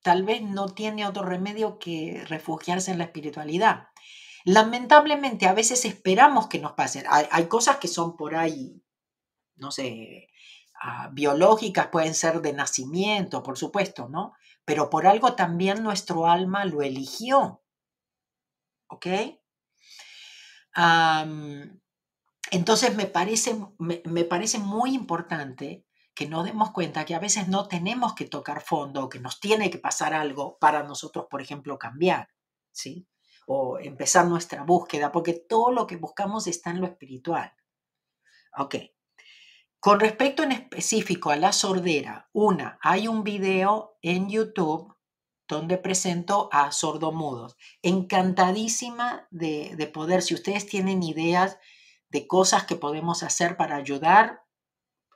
[0.00, 3.88] tal vez no tiene otro remedio que refugiarse en la espiritualidad.
[4.46, 7.04] Lamentablemente, a veces esperamos que nos pasen.
[7.10, 8.82] Hay, cosas que son por ahí,
[9.56, 10.30] no sé,
[10.82, 14.32] ah, biológicas, pueden ser de nacimiento, por supuesto, ¿no?
[14.64, 17.62] Pero por algo también nuestro alma lo eligió.
[18.86, 19.06] ¿Ok?
[22.52, 27.66] Entonces me parece, me, parece muy importante que nos demos cuenta que a veces no
[27.66, 32.28] tenemos que tocar fondo, que nos tiene que pasar algo para nosotros, por ejemplo, cambiar,
[32.70, 33.08] ¿sí?
[33.46, 37.54] O empezar nuestra búsqueda, porque todo lo que buscamos está en lo espiritual.
[38.58, 38.76] Ok.
[39.80, 44.94] Con respecto en específico a la sordera, una, hay un video en YouTube
[45.48, 47.56] donde presento a sordomudos.
[47.80, 51.56] Encantadísima de, de poder, si ustedes tienen ideas
[52.12, 54.44] de cosas que podemos hacer para ayudar,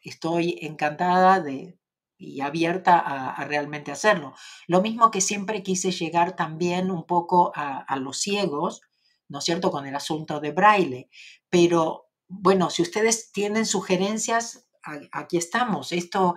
[0.03, 1.79] estoy encantada de,
[2.17, 4.35] y abierta a, realmente hacerlo.
[4.67, 8.81] Lo mismo que siempre quise llegar también un poco a, los ciegos,
[9.29, 11.11] ¿no es cierto?, con el asunto de braille.
[11.51, 14.67] Pero bueno, si ustedes tienen sugerencias,
[15.13, 15.93] aquí estamos.
[15.93, 16.37] Esto,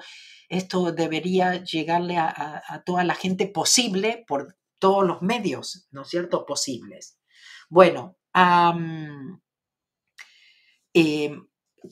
[0.49, 6.45] esto debería llegarle a, toda la gente posible por todos los medios, ¿no es cierto?,
[6.45, 7.17] posibles.
[7.69, 8.17] Bueno,
[11.01, 11.47] Em,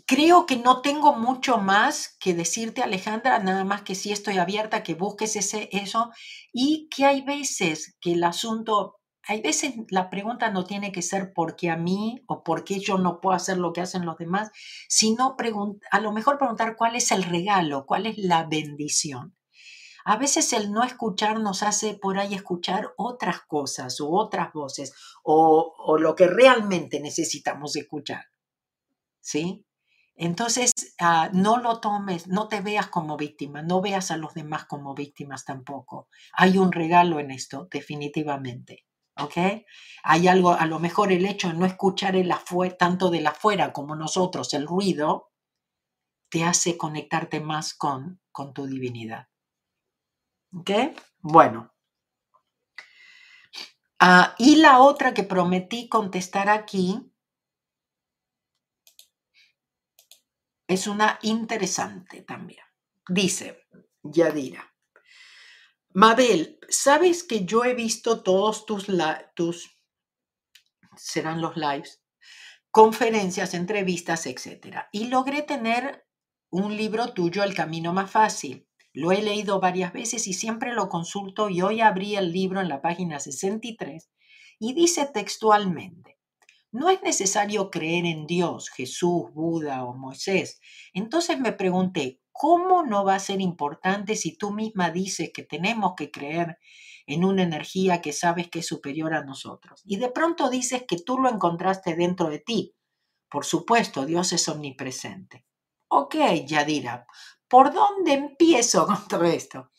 [0.06, 4.84] creo que no tengo mucho más que decirte, Alejandra, nada más que sí estoy abierta,
[4.84, 6.12] que busques ese, eso
[6.52, 11.32] y que hay veces que el asunto, hay veces la pregunta no tiene que ser
[11.34, 14.18] por qué a mí o por qué yo no puedo hacer lo que hacen los
[14.18, 14.52] demás,
[14.90, 15.38] sino
[15.92, 19.38] a lo mejor preguntar cuál es el regalo, cuál es la bendición.
[20.04, 24.94] A veces el no escuchar nos hace por ahí escuchar otras cosas o otras voces
[25.24, 28.26] o lo que realmente necesitamos escuchar.
[29.28, 29.66] ¿Sí?
[30.16, 34.64] Entonces, ah, no lo tomes, no te veas como víctima, no veas a los demás
[34.68, 36.08] como víctimas tampoco.
[36.32, 38.86] Hay un regalo en esto, definitivamente.
[39.20, 39.66] ¿Ok?
[40.04, 42.34] Hay algo, a lo mejor el hecho de no escuchar el
[42.80, 45.34] tanto de la afuera como nosotros, el ruido,
[46.30, 49.28] te hace conectarte más con, con tu divinidad.
[50.54, 50.72] ¿Ok?
[51.20, 51.74] Bueno.
[54.00, 57.12] Ah, y la otra que prometí contestar aquí
[60.68, 62.64] es una interesante también.
[63.08, 63.66] Dice
[64.04, 64.74] Yadira,
[65.94, 68.88] Mabel, ¿sabes que yo he visto todos tus,
[69.34, 69.80] tus
[70.96, 72.04] serán los lives,
[72.70, 74.90] conferencias, entrevistas, etcétera?
[74.92, 76.06] Y logré tener
[76.50, 78.68] un libro tuyo, El Camino Más Fácil.
[78.94, 82.70] Lo he leído varias veces y siempre lo consulto y hoy abrí el libro en
[82.70, 84.10] la página 63
[84.60, 86.17] y dice textualmente,
[86.72, 90.60] no es necesario creer en Dios, Jesús, Buda o Moisés.
[90.94, 95.94] Entonces me pregunté, ¿cómo no va a ser importante si tú misma dices que tenemos
[95.96, 96.58] que creer
[97.06, 99.82] en una energía que sabes que es superior a nosotros?
[99.86, 102.76] Y de pronto dices que tú lo encontraste dentro de ti.
[103.30, 105.46] Por supuesto, Dios es omnipresente.
[105.90, 107.08] Ok, Yadira,
[107.48, 109.72] ¿por dónde empiezo con todo esto?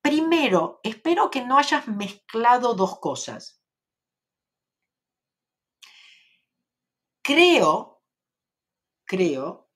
[0.00, 3.57] Primero, espero que no hayas mezclado dos cosas.
[7.28, 8.00] Creo,
[9.04, 9.68] creo,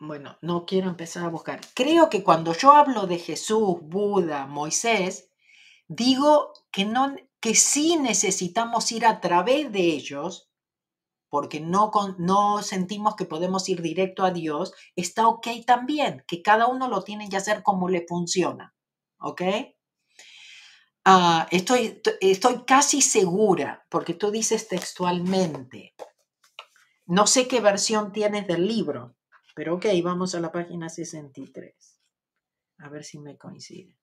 [0.00, 5.28] bueno, no quiero empezar a buscar, creo que cuando yo hablo de Jesús, Buda, Moisés,
[5.88, 10.50] digo que, no, que sí necesitamos ir a través de ellos,
[11.28, 16.66] porque no, no sentimos que podemos ir directo a Dios, está ok también, que cada
[16.66, 18.74] uno lo tiene que hacer como le funciona.
[19.18, 19.42] ¿Ok?
[21.04, 25.94] Ah, estoy, estoy casi segura, porque tú dices textualmente,
[27.06, 29.16] no sé qué versión tienes del libro,
[29.54, 32.00] pero ok, vamos a la página 63.
[32.78, 33.96] A ver si me coincide.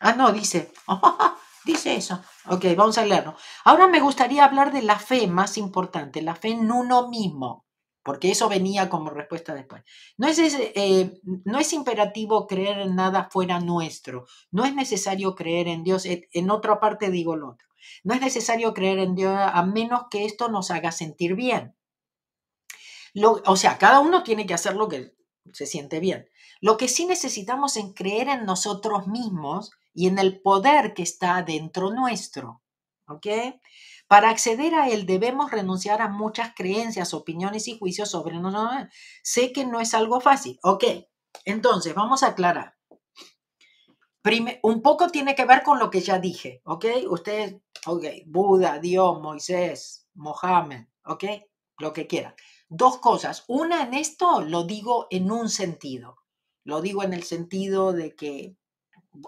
[0.00, 0.72] Ah, no, dice,
[1.64, 2.22] dice eso.
[2.46, 3.36] Ok, vamos a leerlo.
[3.64, 7.66] Ahora me gustaría hablar de la fe más importante, la fe en uno mismo
[8.02, 9.82] porque eso venía como respuesta después.
[10.16, 15.68] No es, eh, no es imperativo creer en nada fuera nuestro, no es necesario creer
[15.68, 17.68] en Dios, en otra parte digo lo otro,
[18.04, 21.74] no es necesario creer en Dios a menos que esto nos haga sentir bien.
[23.14, 25.14] o sea, cada uno tiene que hacer lo que
[25.52, 26.28] se siente bien.
[26.60, 31.42] Lo que sí necesitamos es creer en nosotros mismos y en el poder que está
[31.42, 32.62] dentro nuestro.
[33.06, 33.26] ¿Ok?
[34.10, 38.92] Para acceder a él debemos renunciar a muchas creencias, opiniones y juicios sobre nosotros.
[39.22, 40.58] Sé que no es algo fácil.
[40.64, 40.82] Ok,
[41.44, 42.74] entonces vamos a aclarar.
[44.64, 46.86] un poco tiene que ver con lo que ya dije, ¿ok?
[47.08, 51.24] Usted, ok, Buda, Dios, Moisés, Mohammed, ¿ok?
[51.78, 52.34] Lo que quiera.
[52.68, 53.44] Dos cosas.
[53.46, 56.16] Una en esto lo digo en un sentido.
[56.64, 58.56] Lo digo en el sentido de que,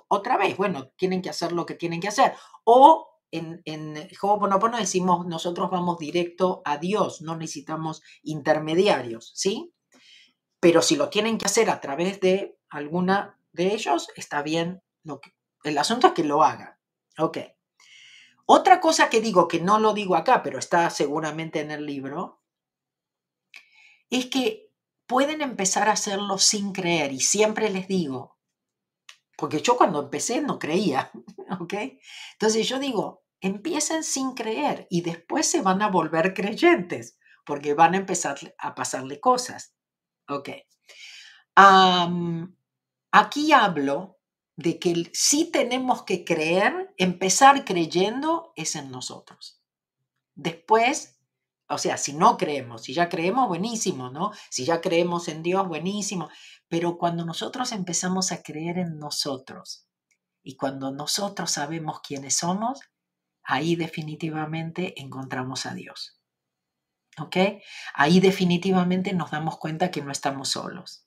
[0.09, 2.35] otra vez, bueno, tienen que hacer lo que tienen que hacer.
[2.65, 9.75] O en, en Ho'oponopono decimos nosotros vamos directo a Dios, no necesitamos intermediarios, ¿sí?
[10.61, 14.81] Pero si lo tienen que hacer a través de alguna de ellos, está bien.
[15.03, 15.21] Lo
[15.65, 16.77] el asunto es que lo hagan.
[17.19, 17.39] Ok.
[18.47, 22.43] Otra cosa que digo, que no lo digo acá, pero está seguramente en el libro,
[24.11, 24.71] es que
[25.07, 27.13] pueden empezar a hacerlo sin creer.
[27.13, 28.39] Y siempre les digo,
[29.37, 31.11] porque yo cuando empecé no creía,
[31.61, 31.75] ¿ok?
[32.33, 37.95] Entonces yo digo, empiecen sin creer y después se van a volver creyentes porque van
[37.95, 39.75] a empezar a pasarle cosas.
[40.29, 40.49] Ok.
[43.11, 44.19] aquí hablo
[44.57, 49.61] de que si tenemos que creer, empezar creyendo es en nosotros.
[50.35, 51.19] Después,
[51.69, 54.31] o sea, si no creemos, si ya creemos, buenísimo, ¿no?
[54.51, 56.31] Si ya creemos en Dios, buenísimo.
[56.69, 59.89] Pero cuando nosotros empezamos a creer en nosotros
[60.45, 62.81] y cuando nosotros sabemos quiénes somos,
[63.45, 66.19] ahí definitivamente encontramos a Dios.
[67.19, 67.37] ¿Ok?
[67.95, 71.07] Ahí definitivamente nos damos cuenta que no estamos solos.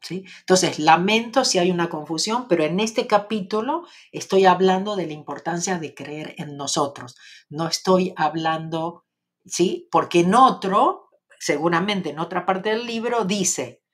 [0.00, 0.24] ¿Sí?
[0.40, 5.78] Entonces, lamento si hay una confusión, pero en este capítulo estoy hablando de la importancia
[5.78, 7.16] de creer en nosotros.
[7.48, 9.06] No estoy hablando,
[9.44, 9.88] ¿sí?
[9.92, 11.08] Porque en otro,
[11.38, 13.84] seguramente en otra parte del libro, dice,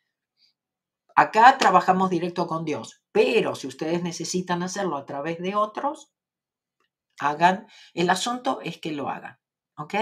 [1.15, 6.11] acá trabajamos directo con Dios, pero si ustedes necesitan hacerlo a través de otros,
[7.21, 9.39] hagan, el asunto es que lo hagan,
[9.77, 9.95] ¿ok?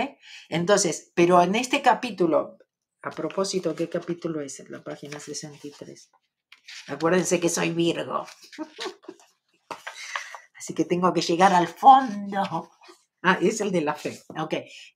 [0.48, 2.58] Entonces, pero en este capítulo,
[3.02, 4.68] A propósito, ¿qué capítulo es?
[4.68, 6.10] La página 63.
[6.88, 8.26] Acuérdense que soy Virgo.
[10.58, 12.68] Así que tengo que llegar al fondo.
[13.22, 14.20] Ah, es el de la fe.
[14.38, 14.54] Ok.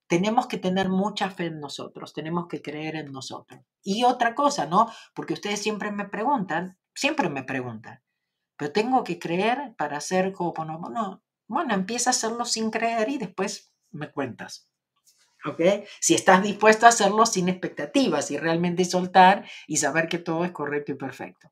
[0.09, 3.61] Tenemos que tener mucha fe en nosotros, tenemos que creer en nosotros.
[3.83, 4.91] Y otra cosa, ¿no?
[5.15, 8.03] Porque ustedes siempre me preguntan, siempre me preguntan,
[8.57, 13.19] pero tengo que creer para hacer como, bueno, bueno, empieza a hacerlo sin creer y
[13.19, 14.71] después me cuentas.
[15.45, 15.61] ¿Ok?
[16.01, 20.53] Si estás dispuesto a hacerlo sin expectativas y realmente soltar y saber que todo es
[20.53, 21.51] correcto y perfecto.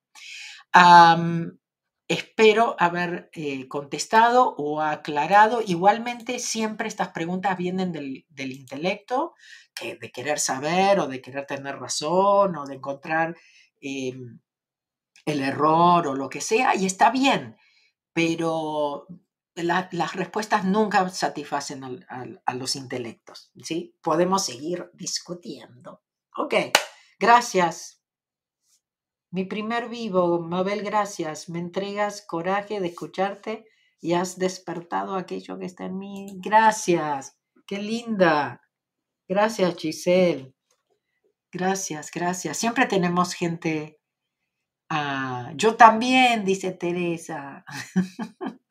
[2.06, 5.62] espero haber eh, contestado o aclarado.
[5.66, 9.34] Igualmente, siempre estas preguntas vienen del, intelecto,
[9.74, 13.34] que, de querer saber o de querer tener razón o de encontrar
[13.80, 14.38] em,
[15.26, 17.56] el error o lo que sea, y está bien,
[18.12, 19.08] pero
[19.62, 23.96] las respuestas nunca satisfacen a los intelectos, ¿sí?
[24.02, 26.02] Podemos seguir discutiendo.
[26.36, 26.54] Ok,
[27.18, 28.02] gracias.
[29.30, 31.48] Mi primer vivo, Mabel, gracias.
[31.48, 33.66] Me entregas coraje de escucharte
[34.00, 36.38] y has despertado aquello que está en mí.
[36.42, 37.36] Gracias.
[37.66, 38.62] Qué linda.
[39.28, 40.54] Gracias, Giselle.
[41.52, 42.56] Gracias, gracias.
[42.56, 44.00] Siempre tenemos gente.
[44.88, 47.64] Ah, yo también, dice Teresa.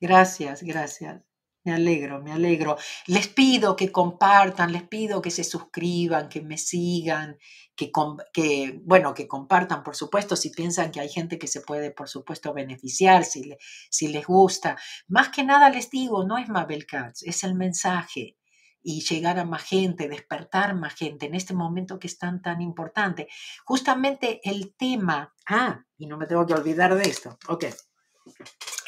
[0.00, 1.22] Gracias, gracias.
[1.64, 2.76] Me alegro, me alegro.
[3.06, 7.38] Les pido que compartan, les pido que se suscriban, que me sigan,
[7.74, 12.08] que, bueno, que compartan, por supuesto, si piensan que hay gente que se puede, por
[12.08, 13.56] supuesto, beneficiar, si,
[13.90, 14.76] si les gusta.
[15.08, 18.36] Más que nada les digo, no es Mabel Katz, es el mensaje
[18.82, 22.60] y llegar a más gente, despertar más gente en este momento que es tan, tan
[22.60, 23.26] importante.
[23.64, 27.64] Justamente el tema, ah, y no me tengo que olvidar de esto, ok,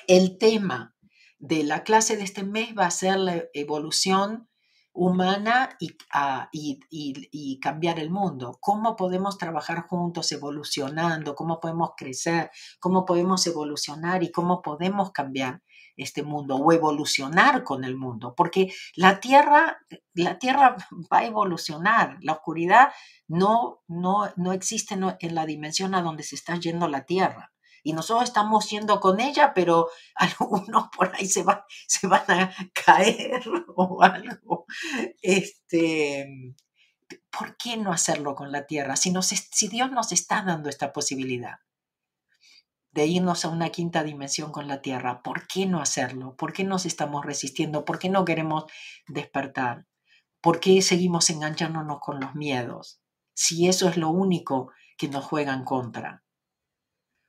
[0.06, 0.94] el tema
[1.38, 4.48] de la clase de este mes va a ser la evolución
[4.96, 5.76] humana
[6.12, 8.56] ah, y, y, cambiar el mundo.
[8.60, 11.34] ¿Cómo podemos trabajar juntos evolucionando?
[11.34, 12.50] ¿Cómo podemos crecer?
[12.80, 15.62] ¿Cómo podemos evolucionar y cómo podemos cambiar
[15.98, 18.34] este mundo o evolucionar con el mundo?
[18.34, 19.78] Porque la Tierra,
[20.14, 20.76] la tierra
[21.12, 22.16] va a evolucionar.
[22.22, 22.88] La oscuridad
[23.28, 27.52] no, no, no existe en la dimensión a donde se está yendo la Tierra
[27.86, 32.52] y nosotros estamos yendo con ella, pero algunos por ahí se, van, se van a
[32.72, 33.44] caer
[33.76, 34.66] o algo.
[35.22, 36.56] Este,
[37.30, 38.96] ¿Por qué no hacerlo con la tierra?
[38.96, 39.14] Si,
[39.52, 41.60] si Dios nos está dando esta posibilidad
[42.90, 46.34] de irnos a una quinta dimensión con la tierra, ¿por qué no hacerlo?
[46.34, 47.84] ¿Por qué nos estamos resistiendo?
[47.84, 48.64] ¿Por qué no queremos
[49.06, 49.86] despertar?
[50.40, 53.00] ¿Por qué seguimos enganchándonos con los miedos?
[53.32, 56.25] Si eso es lo único que nos juega en contra.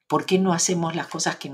[0.08, 1.54] ¿Por qué no hacemos las cosas que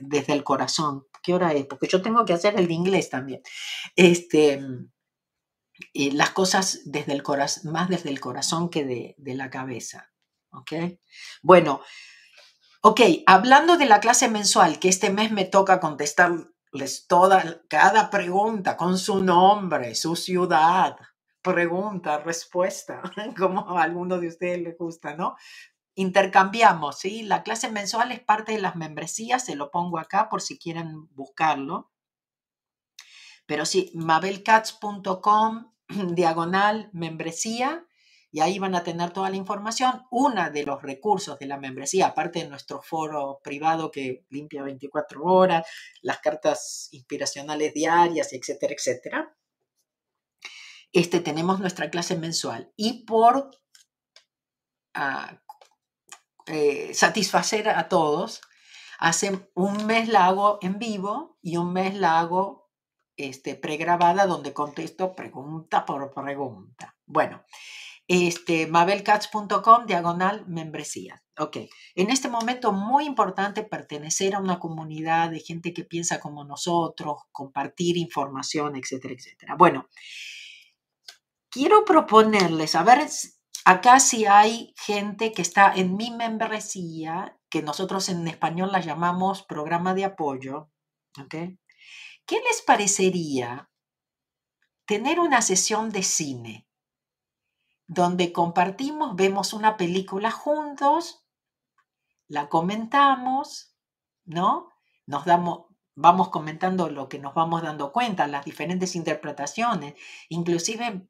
[0.00, 1.06] desde el corazón?
[1.22, 1.66] ¿Qué hora es?
[1.66, 3.42] Porque yo tengo que hacer el de inglés también.
[3.96, 4.60] Este,
[5.92, 10.12] eh, las cosas desde el corazón, más desde el corazón que de, de la cabeza.
[10.50, 10.72] ¿Ok?
[11.42, 11.80] Bueno,
[12.80, 18.76] ok, hablando de la clase mensual, que este mes me toca contestarles toda, cada pregunta
[18.76, 20.96] con su nombre, su ciudad,
[21.42, 23.02] pregunta, respuesta,
[23.36, 25.36] como a alguno de ustedes les gusta, ¿no?
[25.94, 27.22] Intercambiamos, ¿sí?
[27.22, 31.08] La clase mensual es parte de las membresías, se lo pongo acá por si quieren
[31.14, 31.90] buscarlo.
[33.46, 35.72] Pero sí, mabelcats.com,
[36.14, 37.86] diagonal membresía,
[38.34, 40.02] y ahí van a tener toda la información.
[40.10, 45.22] Una de los recursos de la membresía, aparte de nuestro foro privado que limpia 24
[45.22, 45.64] horas,
[46.02, 49.36] las cartas inspiracionales diarias, etcétera, etcétera.
[50.92, 52.72] Este, tenemos nuestra clase mensual.
[52.76, 53.52] Y por
[54.94, 55.43] ah,
[56.46, 58.42] eh, satisfacer a todos,
[58.98, 62.70] hace un mes la hago en vivo y un mes la hago
[63.16, 66.96] este, pregrabada donde contesto pregunta por pregunta.
[67.06, 67.44] Bueno,
[68.06, 71.22] este, mabelcats.com diagonal membresía.
[71.38, 71.56] Ok,
[71.96, 77.22] en este momento muy importante pertenecer a una comunidad de gente que piensa como nosotros,
[77.32, 79.56] compartir información, etcétera, etcétera.
[79.56, 79.88] Bueno,
[81.50, 83.08] quiero proponerles, a ver
[83.64, 89.42] Acá sí hay gente que está en mi membresía, que nosotros en español la llamamos
[89.42, 90.70] programa de apoyo.
[91.30, 91.56] ¿Qué
[92.28, 93.70] les parecería
[94.84, 96.68] tener una sesión de cine
[97.86, 101.24] donde compartimos, vemos una película juntos,
[102.28, 103.74] la comentamos,
[104.24, 104.68] ¿no?
[105.06, 109.94] Nos damos, vamos comentando lo que nos vamos dando cuenta, las diferentes interpretaciones,
[110.28, 111.08] inclusive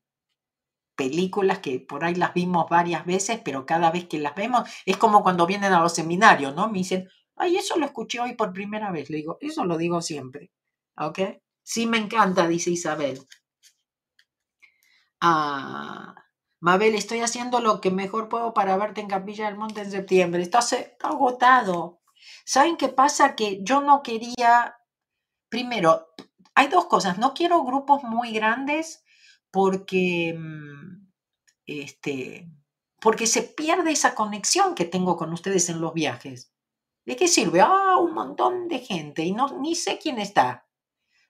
[0.96, 4.96] películas que por ahí las vimos varias veces, pero cada vez que las vemos es
[4.96, 6.68] como cuando vienen a los seminarios, ¿no?
[6.68, 9.10] Me dicen, ay, eso lo escuché hoy por primera vez.
[9.10, 10.52] Le digo, eso lo digo siempre,
[10.96, 11.20] ¿ok?
[11.62, 13.26] Sí me encanta, dice Isabel.
[15.20, 16.14] Ah,
[16.60, 20.42] Mabel, estoy haciendo lo que mejor puedo para verte en Capilla del Monte en septiembre.
[20.42, 22.00] Estás está agotado.
[22.44, 23.36] ¿Saben qué pasa?
[23.36, 24.76] Que yo no quería,
[25.48, 26.08] primero,
[26.54, 27.18] hay dos cosas.
[27.18, 29.03] No quiero grupos muy grandes
[29.54, 31.12] porque, mm,
[31.66, 32.50] este,
[33.00, 36.52] porque se pierde esa conexión que tengo con ustedes en los viajes.
[37.06, 37.60] ¿De qué sirve?
[37.60, 40.66] Ah, un montón de gente y no, ni sé quién está.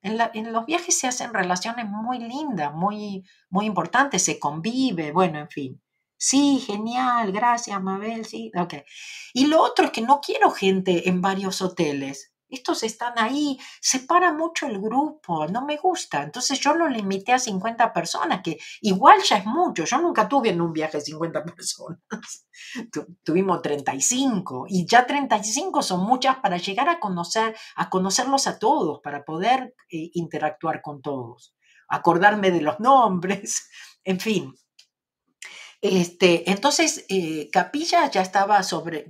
[0.01, 5.39] En, en, los viajes se hacen relaciones muy lindas, muy, muy importantes, se convive, bueno,
[5.39, 5.83] en fin.
[6.16, 8.75] Sí, genial, gracias, Mabel, sí, ok.
[9.35, 12.34] Y lo otro es que no quiero gente en varios hoteles.
[12.55, 16.22] Estos están ahí, separa mucho el grupo, no me gusta.
[16.22, 19.84] Entonces yo lo limité a 50 personas, que igual ya es mucho.
[19.84, 22.00] Yo nunca tuve en un viaje 50 personas.
[23.22, 29.00] tuvimos 35 y ya 35 son muchas para llegar a conocer, a conocerlos a todos,
[29.00, 31.55] para poder eh, interactuar con todos,
[31.88, 33.68] acordarme de los nombres,
[34.05, 34.55] en fin.
[35.85, 39.07] Este, entonces, eh, Capilla ya estaba sobre,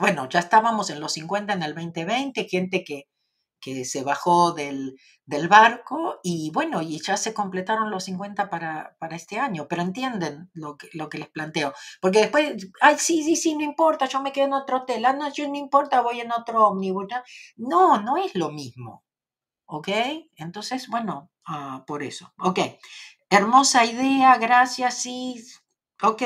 [0.00, 3.04] bueno, ya estábamos en los 50 en el 2020, gente que,
[3.60, 8.96] que se bajó del, del, barco y bueno, y ya se completaron los 50 para,
[8.98, 13.22] para este año, pero entienden lo que, lo que les planteo, porque después, ay, sí,
[13.22, 16.00] sí, sí, no importa, yo me quedo en otro hotel, ah, no, yo no importa,
[16.00, 17.06] voy en otro ómnibus,
[17.56, 19.04] no, no es lo mismo,
[19.66, 19.88] ¿ok?
[20.34, 22.58] Entonces, bueno, uh, por eso, ok.
[23.30, 25.44] Hermosa idea, gracias, sí,
[26.02, 26.22] Ok,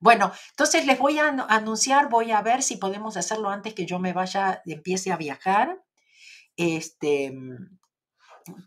[0.00, 3.98] bueno, entonces les voy a anunciar, voy a ver si podemos hacerlo antes que yo
[3.98, 5.82] me vaya, empiece a viajar.
[6.56, 7.32] Este,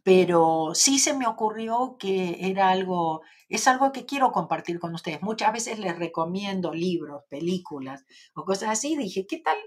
[0.04, 5.22] pero sí se me ocurrió que era algo, es algo que quiero compartir con ustedes.
[5.22, 8.96] Muchas veces les recomiendo libros, películas o cosas así.
[8.98, 9.58] Dije, ¿qué tal?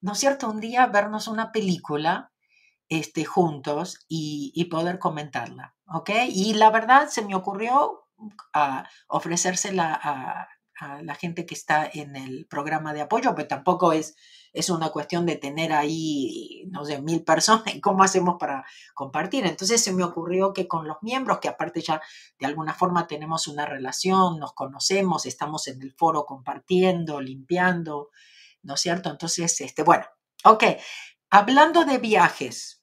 [0.00, 0.48] ¿No es cierto?
[0.48, 2.32] Un día vernos una película
[2.88, 6.10] este, juntos y, y poder comentarla, ¿ok?
[6.28, 8.07] Y la verdad se me ocurrió
[8.52, 10.48] a ofrecérsela a,
[11.02, 14.14] la gente que está en el programa de apoyo, pero tampoco es,
[14.52, 18.64] es una cuestión de tener ahí, no sé, mil personas cómo hacemos para
[18.94, 19.44] compartir.
[19.44, 22.00] Entonces se me ocurrió que con los miembros, que aparte ya
[22.38, 28.10] de alguna forma tenemos una relación, nos conocemos, estamos en el foro compartiendo, limpiando,
[28.62, 29.10] ¿no es cierto?
[29.10, 30.06] Entonces, este, bueno,
[30.44, 30.62] ok,
[31.30, 32.77] hablando de viajes,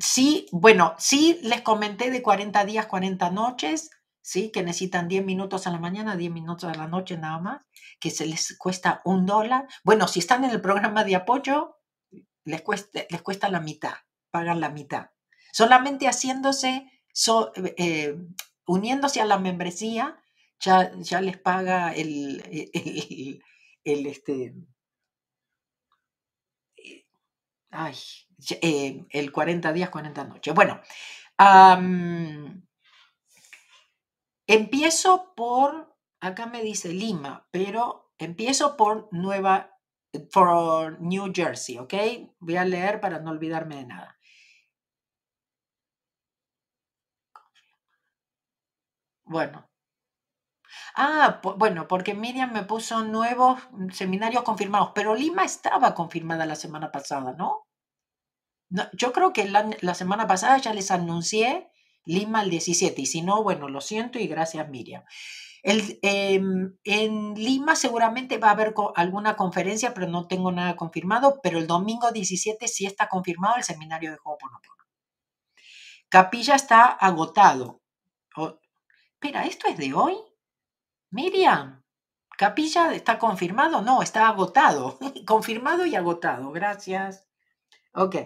[0.00, 3.90] sí, bueno, sí les comenté de 40 días, 40 noches,
[4.22, 7.62] sí, que necesitan 10 minutos a la mañana, 10 minutos a la noche nada más,
[8.00, 9.68] que se les cuesta un dólar.
[9.84, 11.76] Bueno, si están en el programa de apoyo,
[12.44, 13.94] les cuesta, les cuesta la mitad,
[14.30, 15.10] pagan la mitad.
[15.52, 16.90] Solamente haciéndose,
[17.76, 18.16] eh,
[18.66, 20.18] uniéndose a la membresía,
[20.58, 23.42] ya, les paga el, el,
[23.84, 24.54] el este,
[27.74, 27.96] ay,
[28.60, 30.54] eh, el 40 días, 40 noches.
[30.54, 30.80] Bueno,
[34.46, 39.78] empiezo por, acá me dice Lima, pero empiezo por Nueva,
[40.32, 41.94] por New Jersey, ¿ok?
[42.40, 44.18] Voy a leer para no olvidarme de nada.
[49.26, 49.68] Bueno.
[50.96, 53.60] Ah, bueno, porque Miriam me puso nuevos
[53.92, 57.66] seminarios confirmados, pero Lima estaba confirmada la semana pasada, ¿no?
[58.92, 61.70] Yo creo que la, semana pasada ya les anuncié
[62.06, 65.04] Lima el 17 y si no, bueno, lo siento y gracias Miriam.
[65.62, 71.58] Em, en Lima seguramente va a haber alguna conferencia, pero no tengo nada confirmado, pero
[71.58, 74.84] el domingo 17 sí está confirmado el seminario de Ho'oponopono.
[76.10, 77.80] Capilla está agotado.
[79.14, 80.16] espera, ¿esto es de hoy?
[81.10, 81.82] Miriam,
[82.36, 84.98] Capilla está confirmado, no, está agotado.
[85.26, 87.26] confirmado y agotado, gracias.
[87.94, 88.16] Ok,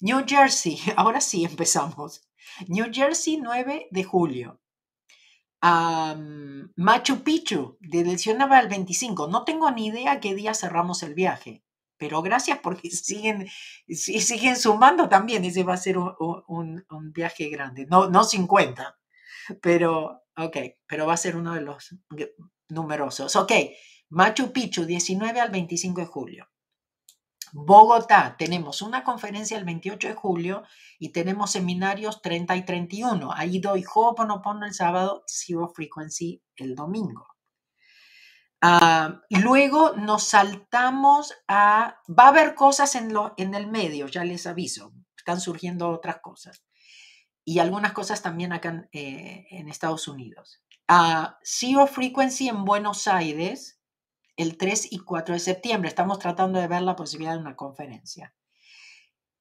[0.00, 2.22] New Jersey, ahora sí empezamos.
[2.68, 4.60] New Jersey, 9 de julio.
[6.76, 9.26] Machu Picchu, direccionaba al 25.
[9.26, 11.64] No tengo ni idea qué día cerramos el viaje,
[11.98, 13.48] pero gracias porque siguen,
[13.88, 15.44] siguen sumando también.
[15.44, 18.96] Ese va a ser un, viaje grande, no, no 50,
[19.60, 20.56] pero ok,
[20.86, 21.96] pero va a ser uno de los
[22.68, 23.34] numerosos.
[23.34, 23.52] Ok,
[24.10, 26.48] Machu Picchu, 19 al 25 de julio.
[27.58, 30.62] Bogotá, tenemos una conferencia el 28 de julio
[30.98, 33.32] y tenemos seminarios 30 y 31.
[33.32, 37.26] Ahí doy Ho'oponopono el sábado, Zero Frequency el domingo.
[38.60, 41.98] Ah, luego nos saltamos a...
[42.06, 44.92] Va a haber cosas en, lo, en el medio, ya les aviso.
[45.16, 46.62] Están surgiendo otras cosas.
[47.42, 50.62] Y algunas cosas también acá en, eh, Estados Unidos.
[50.90, 53.75] Uh, Zero Frequency en Buenos Aires,
[54.36, 55.88] el 3 y 4 de septiembre.
[55.88, 58.34] Estamos tratando de ver la posibilidad de una conferencia.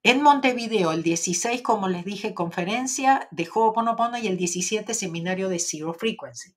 [0.04, 5.58] En Montevideo, el 16, como les dije, conferencia de Ho'oponopono y el 17, seminario de
[5.60, 6.56] Zero Frequency.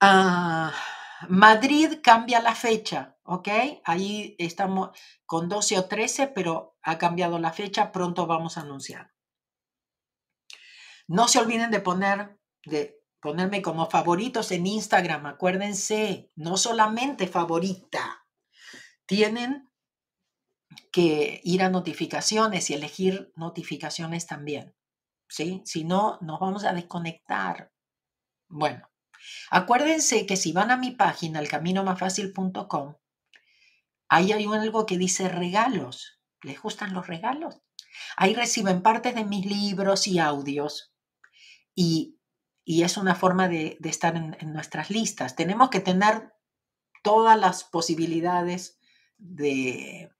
[0.00, 0.74] Ah,
[1.28, 3.48] Madrid cambia la fecha, ¿ok?
[3.84, 4.90] Ahí estamos
[5.24, 9.14] con 12 o 13, pero ha cambiado la fecha, pronto vamos a anunciar.
[11.08, 12.95] No se olviden de poner, de
[13.26, 18.24] ponerme como favoritos en Instagram, acuérdense, no solamente favorita,
[19.04, 19.68] tienen
[20.92, 24.76] que ir a notificaciones y elegir notificaciones también,
[25.28, 25.60] ¿sí?
[25.64, 27.72] Si no, nos vamos a desconectar.
[28.46, 28.88] Bueno,
[29.50, 32.94] acuérdense que si van a mi página, elcaminomafacil.com,
[34.08, 36.20] ahí hay algo que dice regalos.
[36.42, 37.60] ¿Les gustan los regalos?
[38.16, 40.92] Ahí reciben partes de mis libros y audios
[41.74, 42.15] y,
[42.66, 45.36] es una forma de, estar en, nuestras listas.
[45.36, 46.34] Tenemos que tener
[47.02, 48.80] todas las posibilidades
[49.18, 50.10] de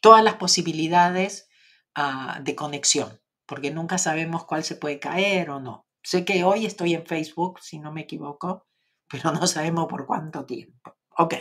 [0.00, 1.48] todas las posibilidades
[1.94, 5.86] ah, de conexión, porque nunca sabemos cuál se puede caer o no.
[6.02, 8.66] Sé que hoy estoy en Facebook, si no me equivoco,
[9.08, 10.96] pero no sabemos por cuánto tiempo.
[11.16, 11.34] Ok.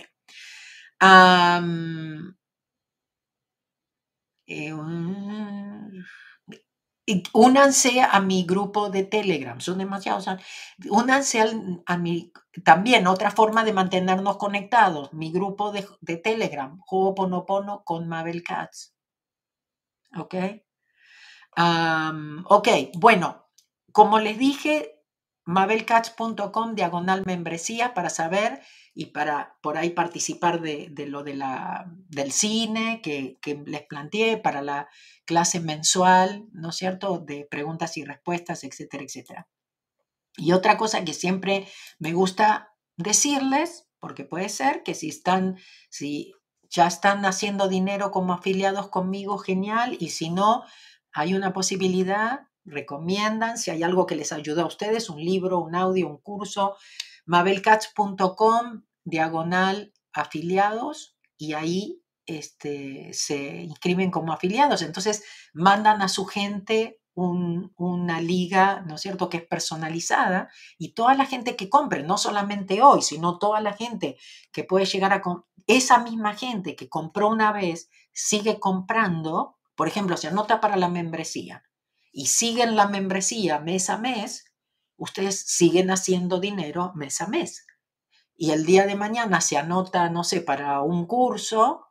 [4.46, 4.74] Eh,
[7.34, 10.26] únanse a mi grupo de Telegram, son demasiados.
[10.90, 11.44] Únanse
[11.86, 12.32] a mi,
[12.64, 18.94] también otra forma de mantenernos conectados, mi grupo de, de Telegram, Ho'oponopono con Mabel Katz.
[20.18, 20.36] ¿Ok?
[22.46, 23.48] ok, bueno,
[23.92, 25.04] como les dije,
[25.46, 28.62] mabelcatz.com diagonal membresía para saber
[28.94, 34.38] y para por ahí participar de, lo de la, del cine que, que, les planteé,
[34.38, 34.90] para la
[35.26, 39.48] clase mensual, ¿no es cierto?, de preguntas y respuestas, etcétera, etcétera.
[40.38, 41.68] Y otra cosa que siempre
[42.00, 45.58] me gusta decirles, porque puede ser que si están,
[45.90, 46.34] si
[46.70, 50.64] ya están haciendo dinero como afiliados conmigo, genial, y si no,
[51.14, 55.76] hay una posibilidad, recomiendan, si hay algo que les ayuda a ustedes, un libro, un
[55.76, 56.76] audio, un curso,
[57.26, 64.82] mabelcats.com, diagonal afiliados, y ahí este, se inscriben como afiliados.
[64.82, 71.14] Entonces mandan a su gente una liga, ¿no es cierto?, que es personalizada y toda
[71.14, 74.18] la gente que compre, no solamente hoy, sino toda la gente
[74.52, 75.22] que puede llegar a...
[75.68, 80.90] Esa misma gente que compró una vez sigue comprando, por ejemplo, se anota para la
[80.90, 81.64] membresía
[82.12, 84.51] y siguen la membresía mes a mes,
[85.02, 87.66] ustedes siguen haciendo dinero mes a mes.
[88.36, 91.88] Y el día de mañana se anota, no sé, para un curso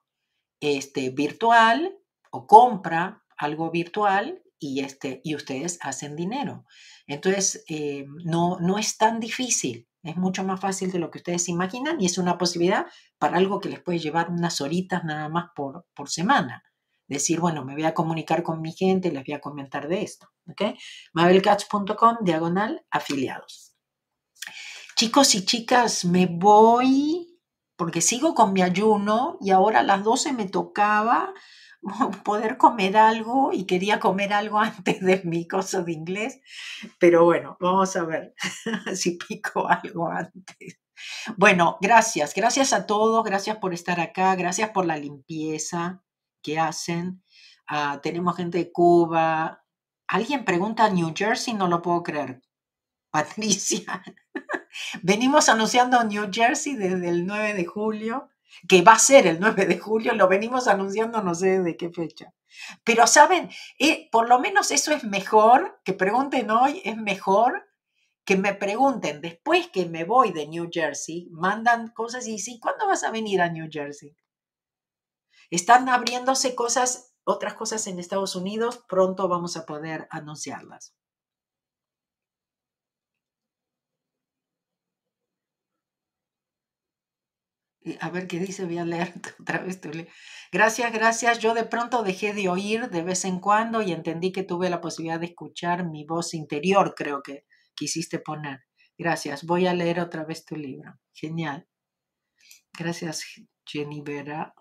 [0.61, 1.99] este, virtual
[2.31, 6.67] o compra algo virtual y, este, y ustedes hacen dinero.
[7.09, 11.49] Entonces, eh, no, no es tan difícil, es mucho más fácil de lo que ustedes
[11.49, 12.87] imaginan y es una posibilidad
[13.19, 16.63] para algo que les puede llevar unas horitas nada más por, por semana
[17.15, 20.29] decir, bueno, me voy a comunicar con mi gente les voy a comentar de esto.
[20.49, 20.77] ¿ok?
[21.13, 23.75] Mabelcats.com, diagonal, afiliados.
[24.97, 27.39] Chicos y chicas, me voy
[27.77, 31.33] porque sigo con mi ayuno y ahora a las 12 me tocaba
[32.25, 36.41] poder comer algo y quería comer algo antes de mi cosa de inglés,
[36.99, 38.35] pero bueno, vamos a ver
[38.95, 40.79] si pico algo antes.
[41.39, 46.03] Bueno, gracias, gracias a todos, gracias por estar acá, gracias por la limpieza,
[46.43, 47.23] que hacen.
[47.67, 49.65] Ah, tenemos gente de Cuba.
[50.07, 52.43] Alguien pregunta New Jersey, no lo puedo creer.
[53.11, 54.03] Patricia.
[55.03, 58.29] Venimos anunciando New Jersey desde el 9 de julio,
[58.69, 61.91] que va a ser el 9 de julio, lo venimos anunciando no sé de qué
[61.91, 62.33] fecha.
[62.85, 67.69] Pero saben, eh, por lo menos eso es mejor, que pregunten hoy, es mejor
[68.25, 72.87] que me pregunten después que me voy de New Jersey, mandan cosas y dicen, ¿cuándo
[72.87, 74.15] vas a venir a New Jersey?
[75.51, 80.95] Están abriéndose cosas, otras cosas en Estados Unidos, pronto vamos a poder anunciarlas.
[88.01, 89.81] A ver qué dice, voy a leer otra vez.
[90.53, 91.39] Gracias, gracias.
[91.39, 94.81] Yo de pronto dejé de oír de vez en cuando y entendí que tuve la
[94.81, 97.45] posibilidad de escuchar mi voz interior, creo que
[97.75, 98.61] quisiste poner.
[98.99, 99.45] Gracias.
[99.45, 100.93] Voy a leer otra vez tu libro.
[101.13, 101.67] Genial.
[102.79, 103.25] Gracias,
[103.65, 104.55] Jenny Vera.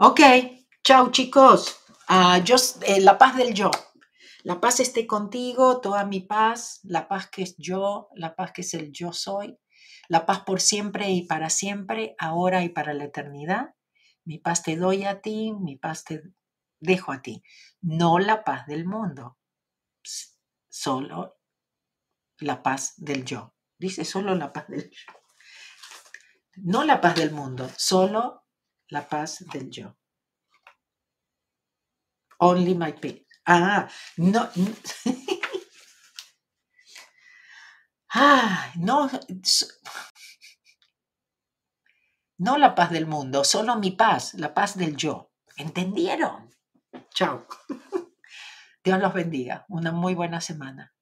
[0.00, 0.20] Ok,
[0.84, 1.80] chao chicos.
[2.06, 3.68] Ah, yo, eh, la paz del yo.
[4.44, 8.60] La paz esté contigo, toda mi paz, la paz que es yo, la paz que
[8.60, 9.58] es el yo soy,
[10.08, 13.74] la paz por siempre y para siempre, ahora y para la eternidad.
[14.24, 16.22] Mi paz te doy a ti, mi paz te
[16.78, 17.42] dejo a ti.
[17.80, 19.36] No la paz del mundo,
[20.68, 21.40] solo
[22.38, 23.52] la paz del yo.
[23.76, 25.12] Dice solo la paz del yo.
[26.54, 28.44] No la paz del mundo, solo
[28.90, 29.96] la paz del yo.
[32.40, 33.26] Only my peace.
[33.46, 34.48] Ah, no.
[38.14, 39.10] ah, no.
[42.38, 45.32] No la paz del mundo, solo mi paz, la paz del yo.
[45.56, 46.50] ¿Entendieron?
[47.12, 47.46] Chao.
[48.84, 49.64] Dios los bendiga.
[49.68, 50.94] Una muy buena semana.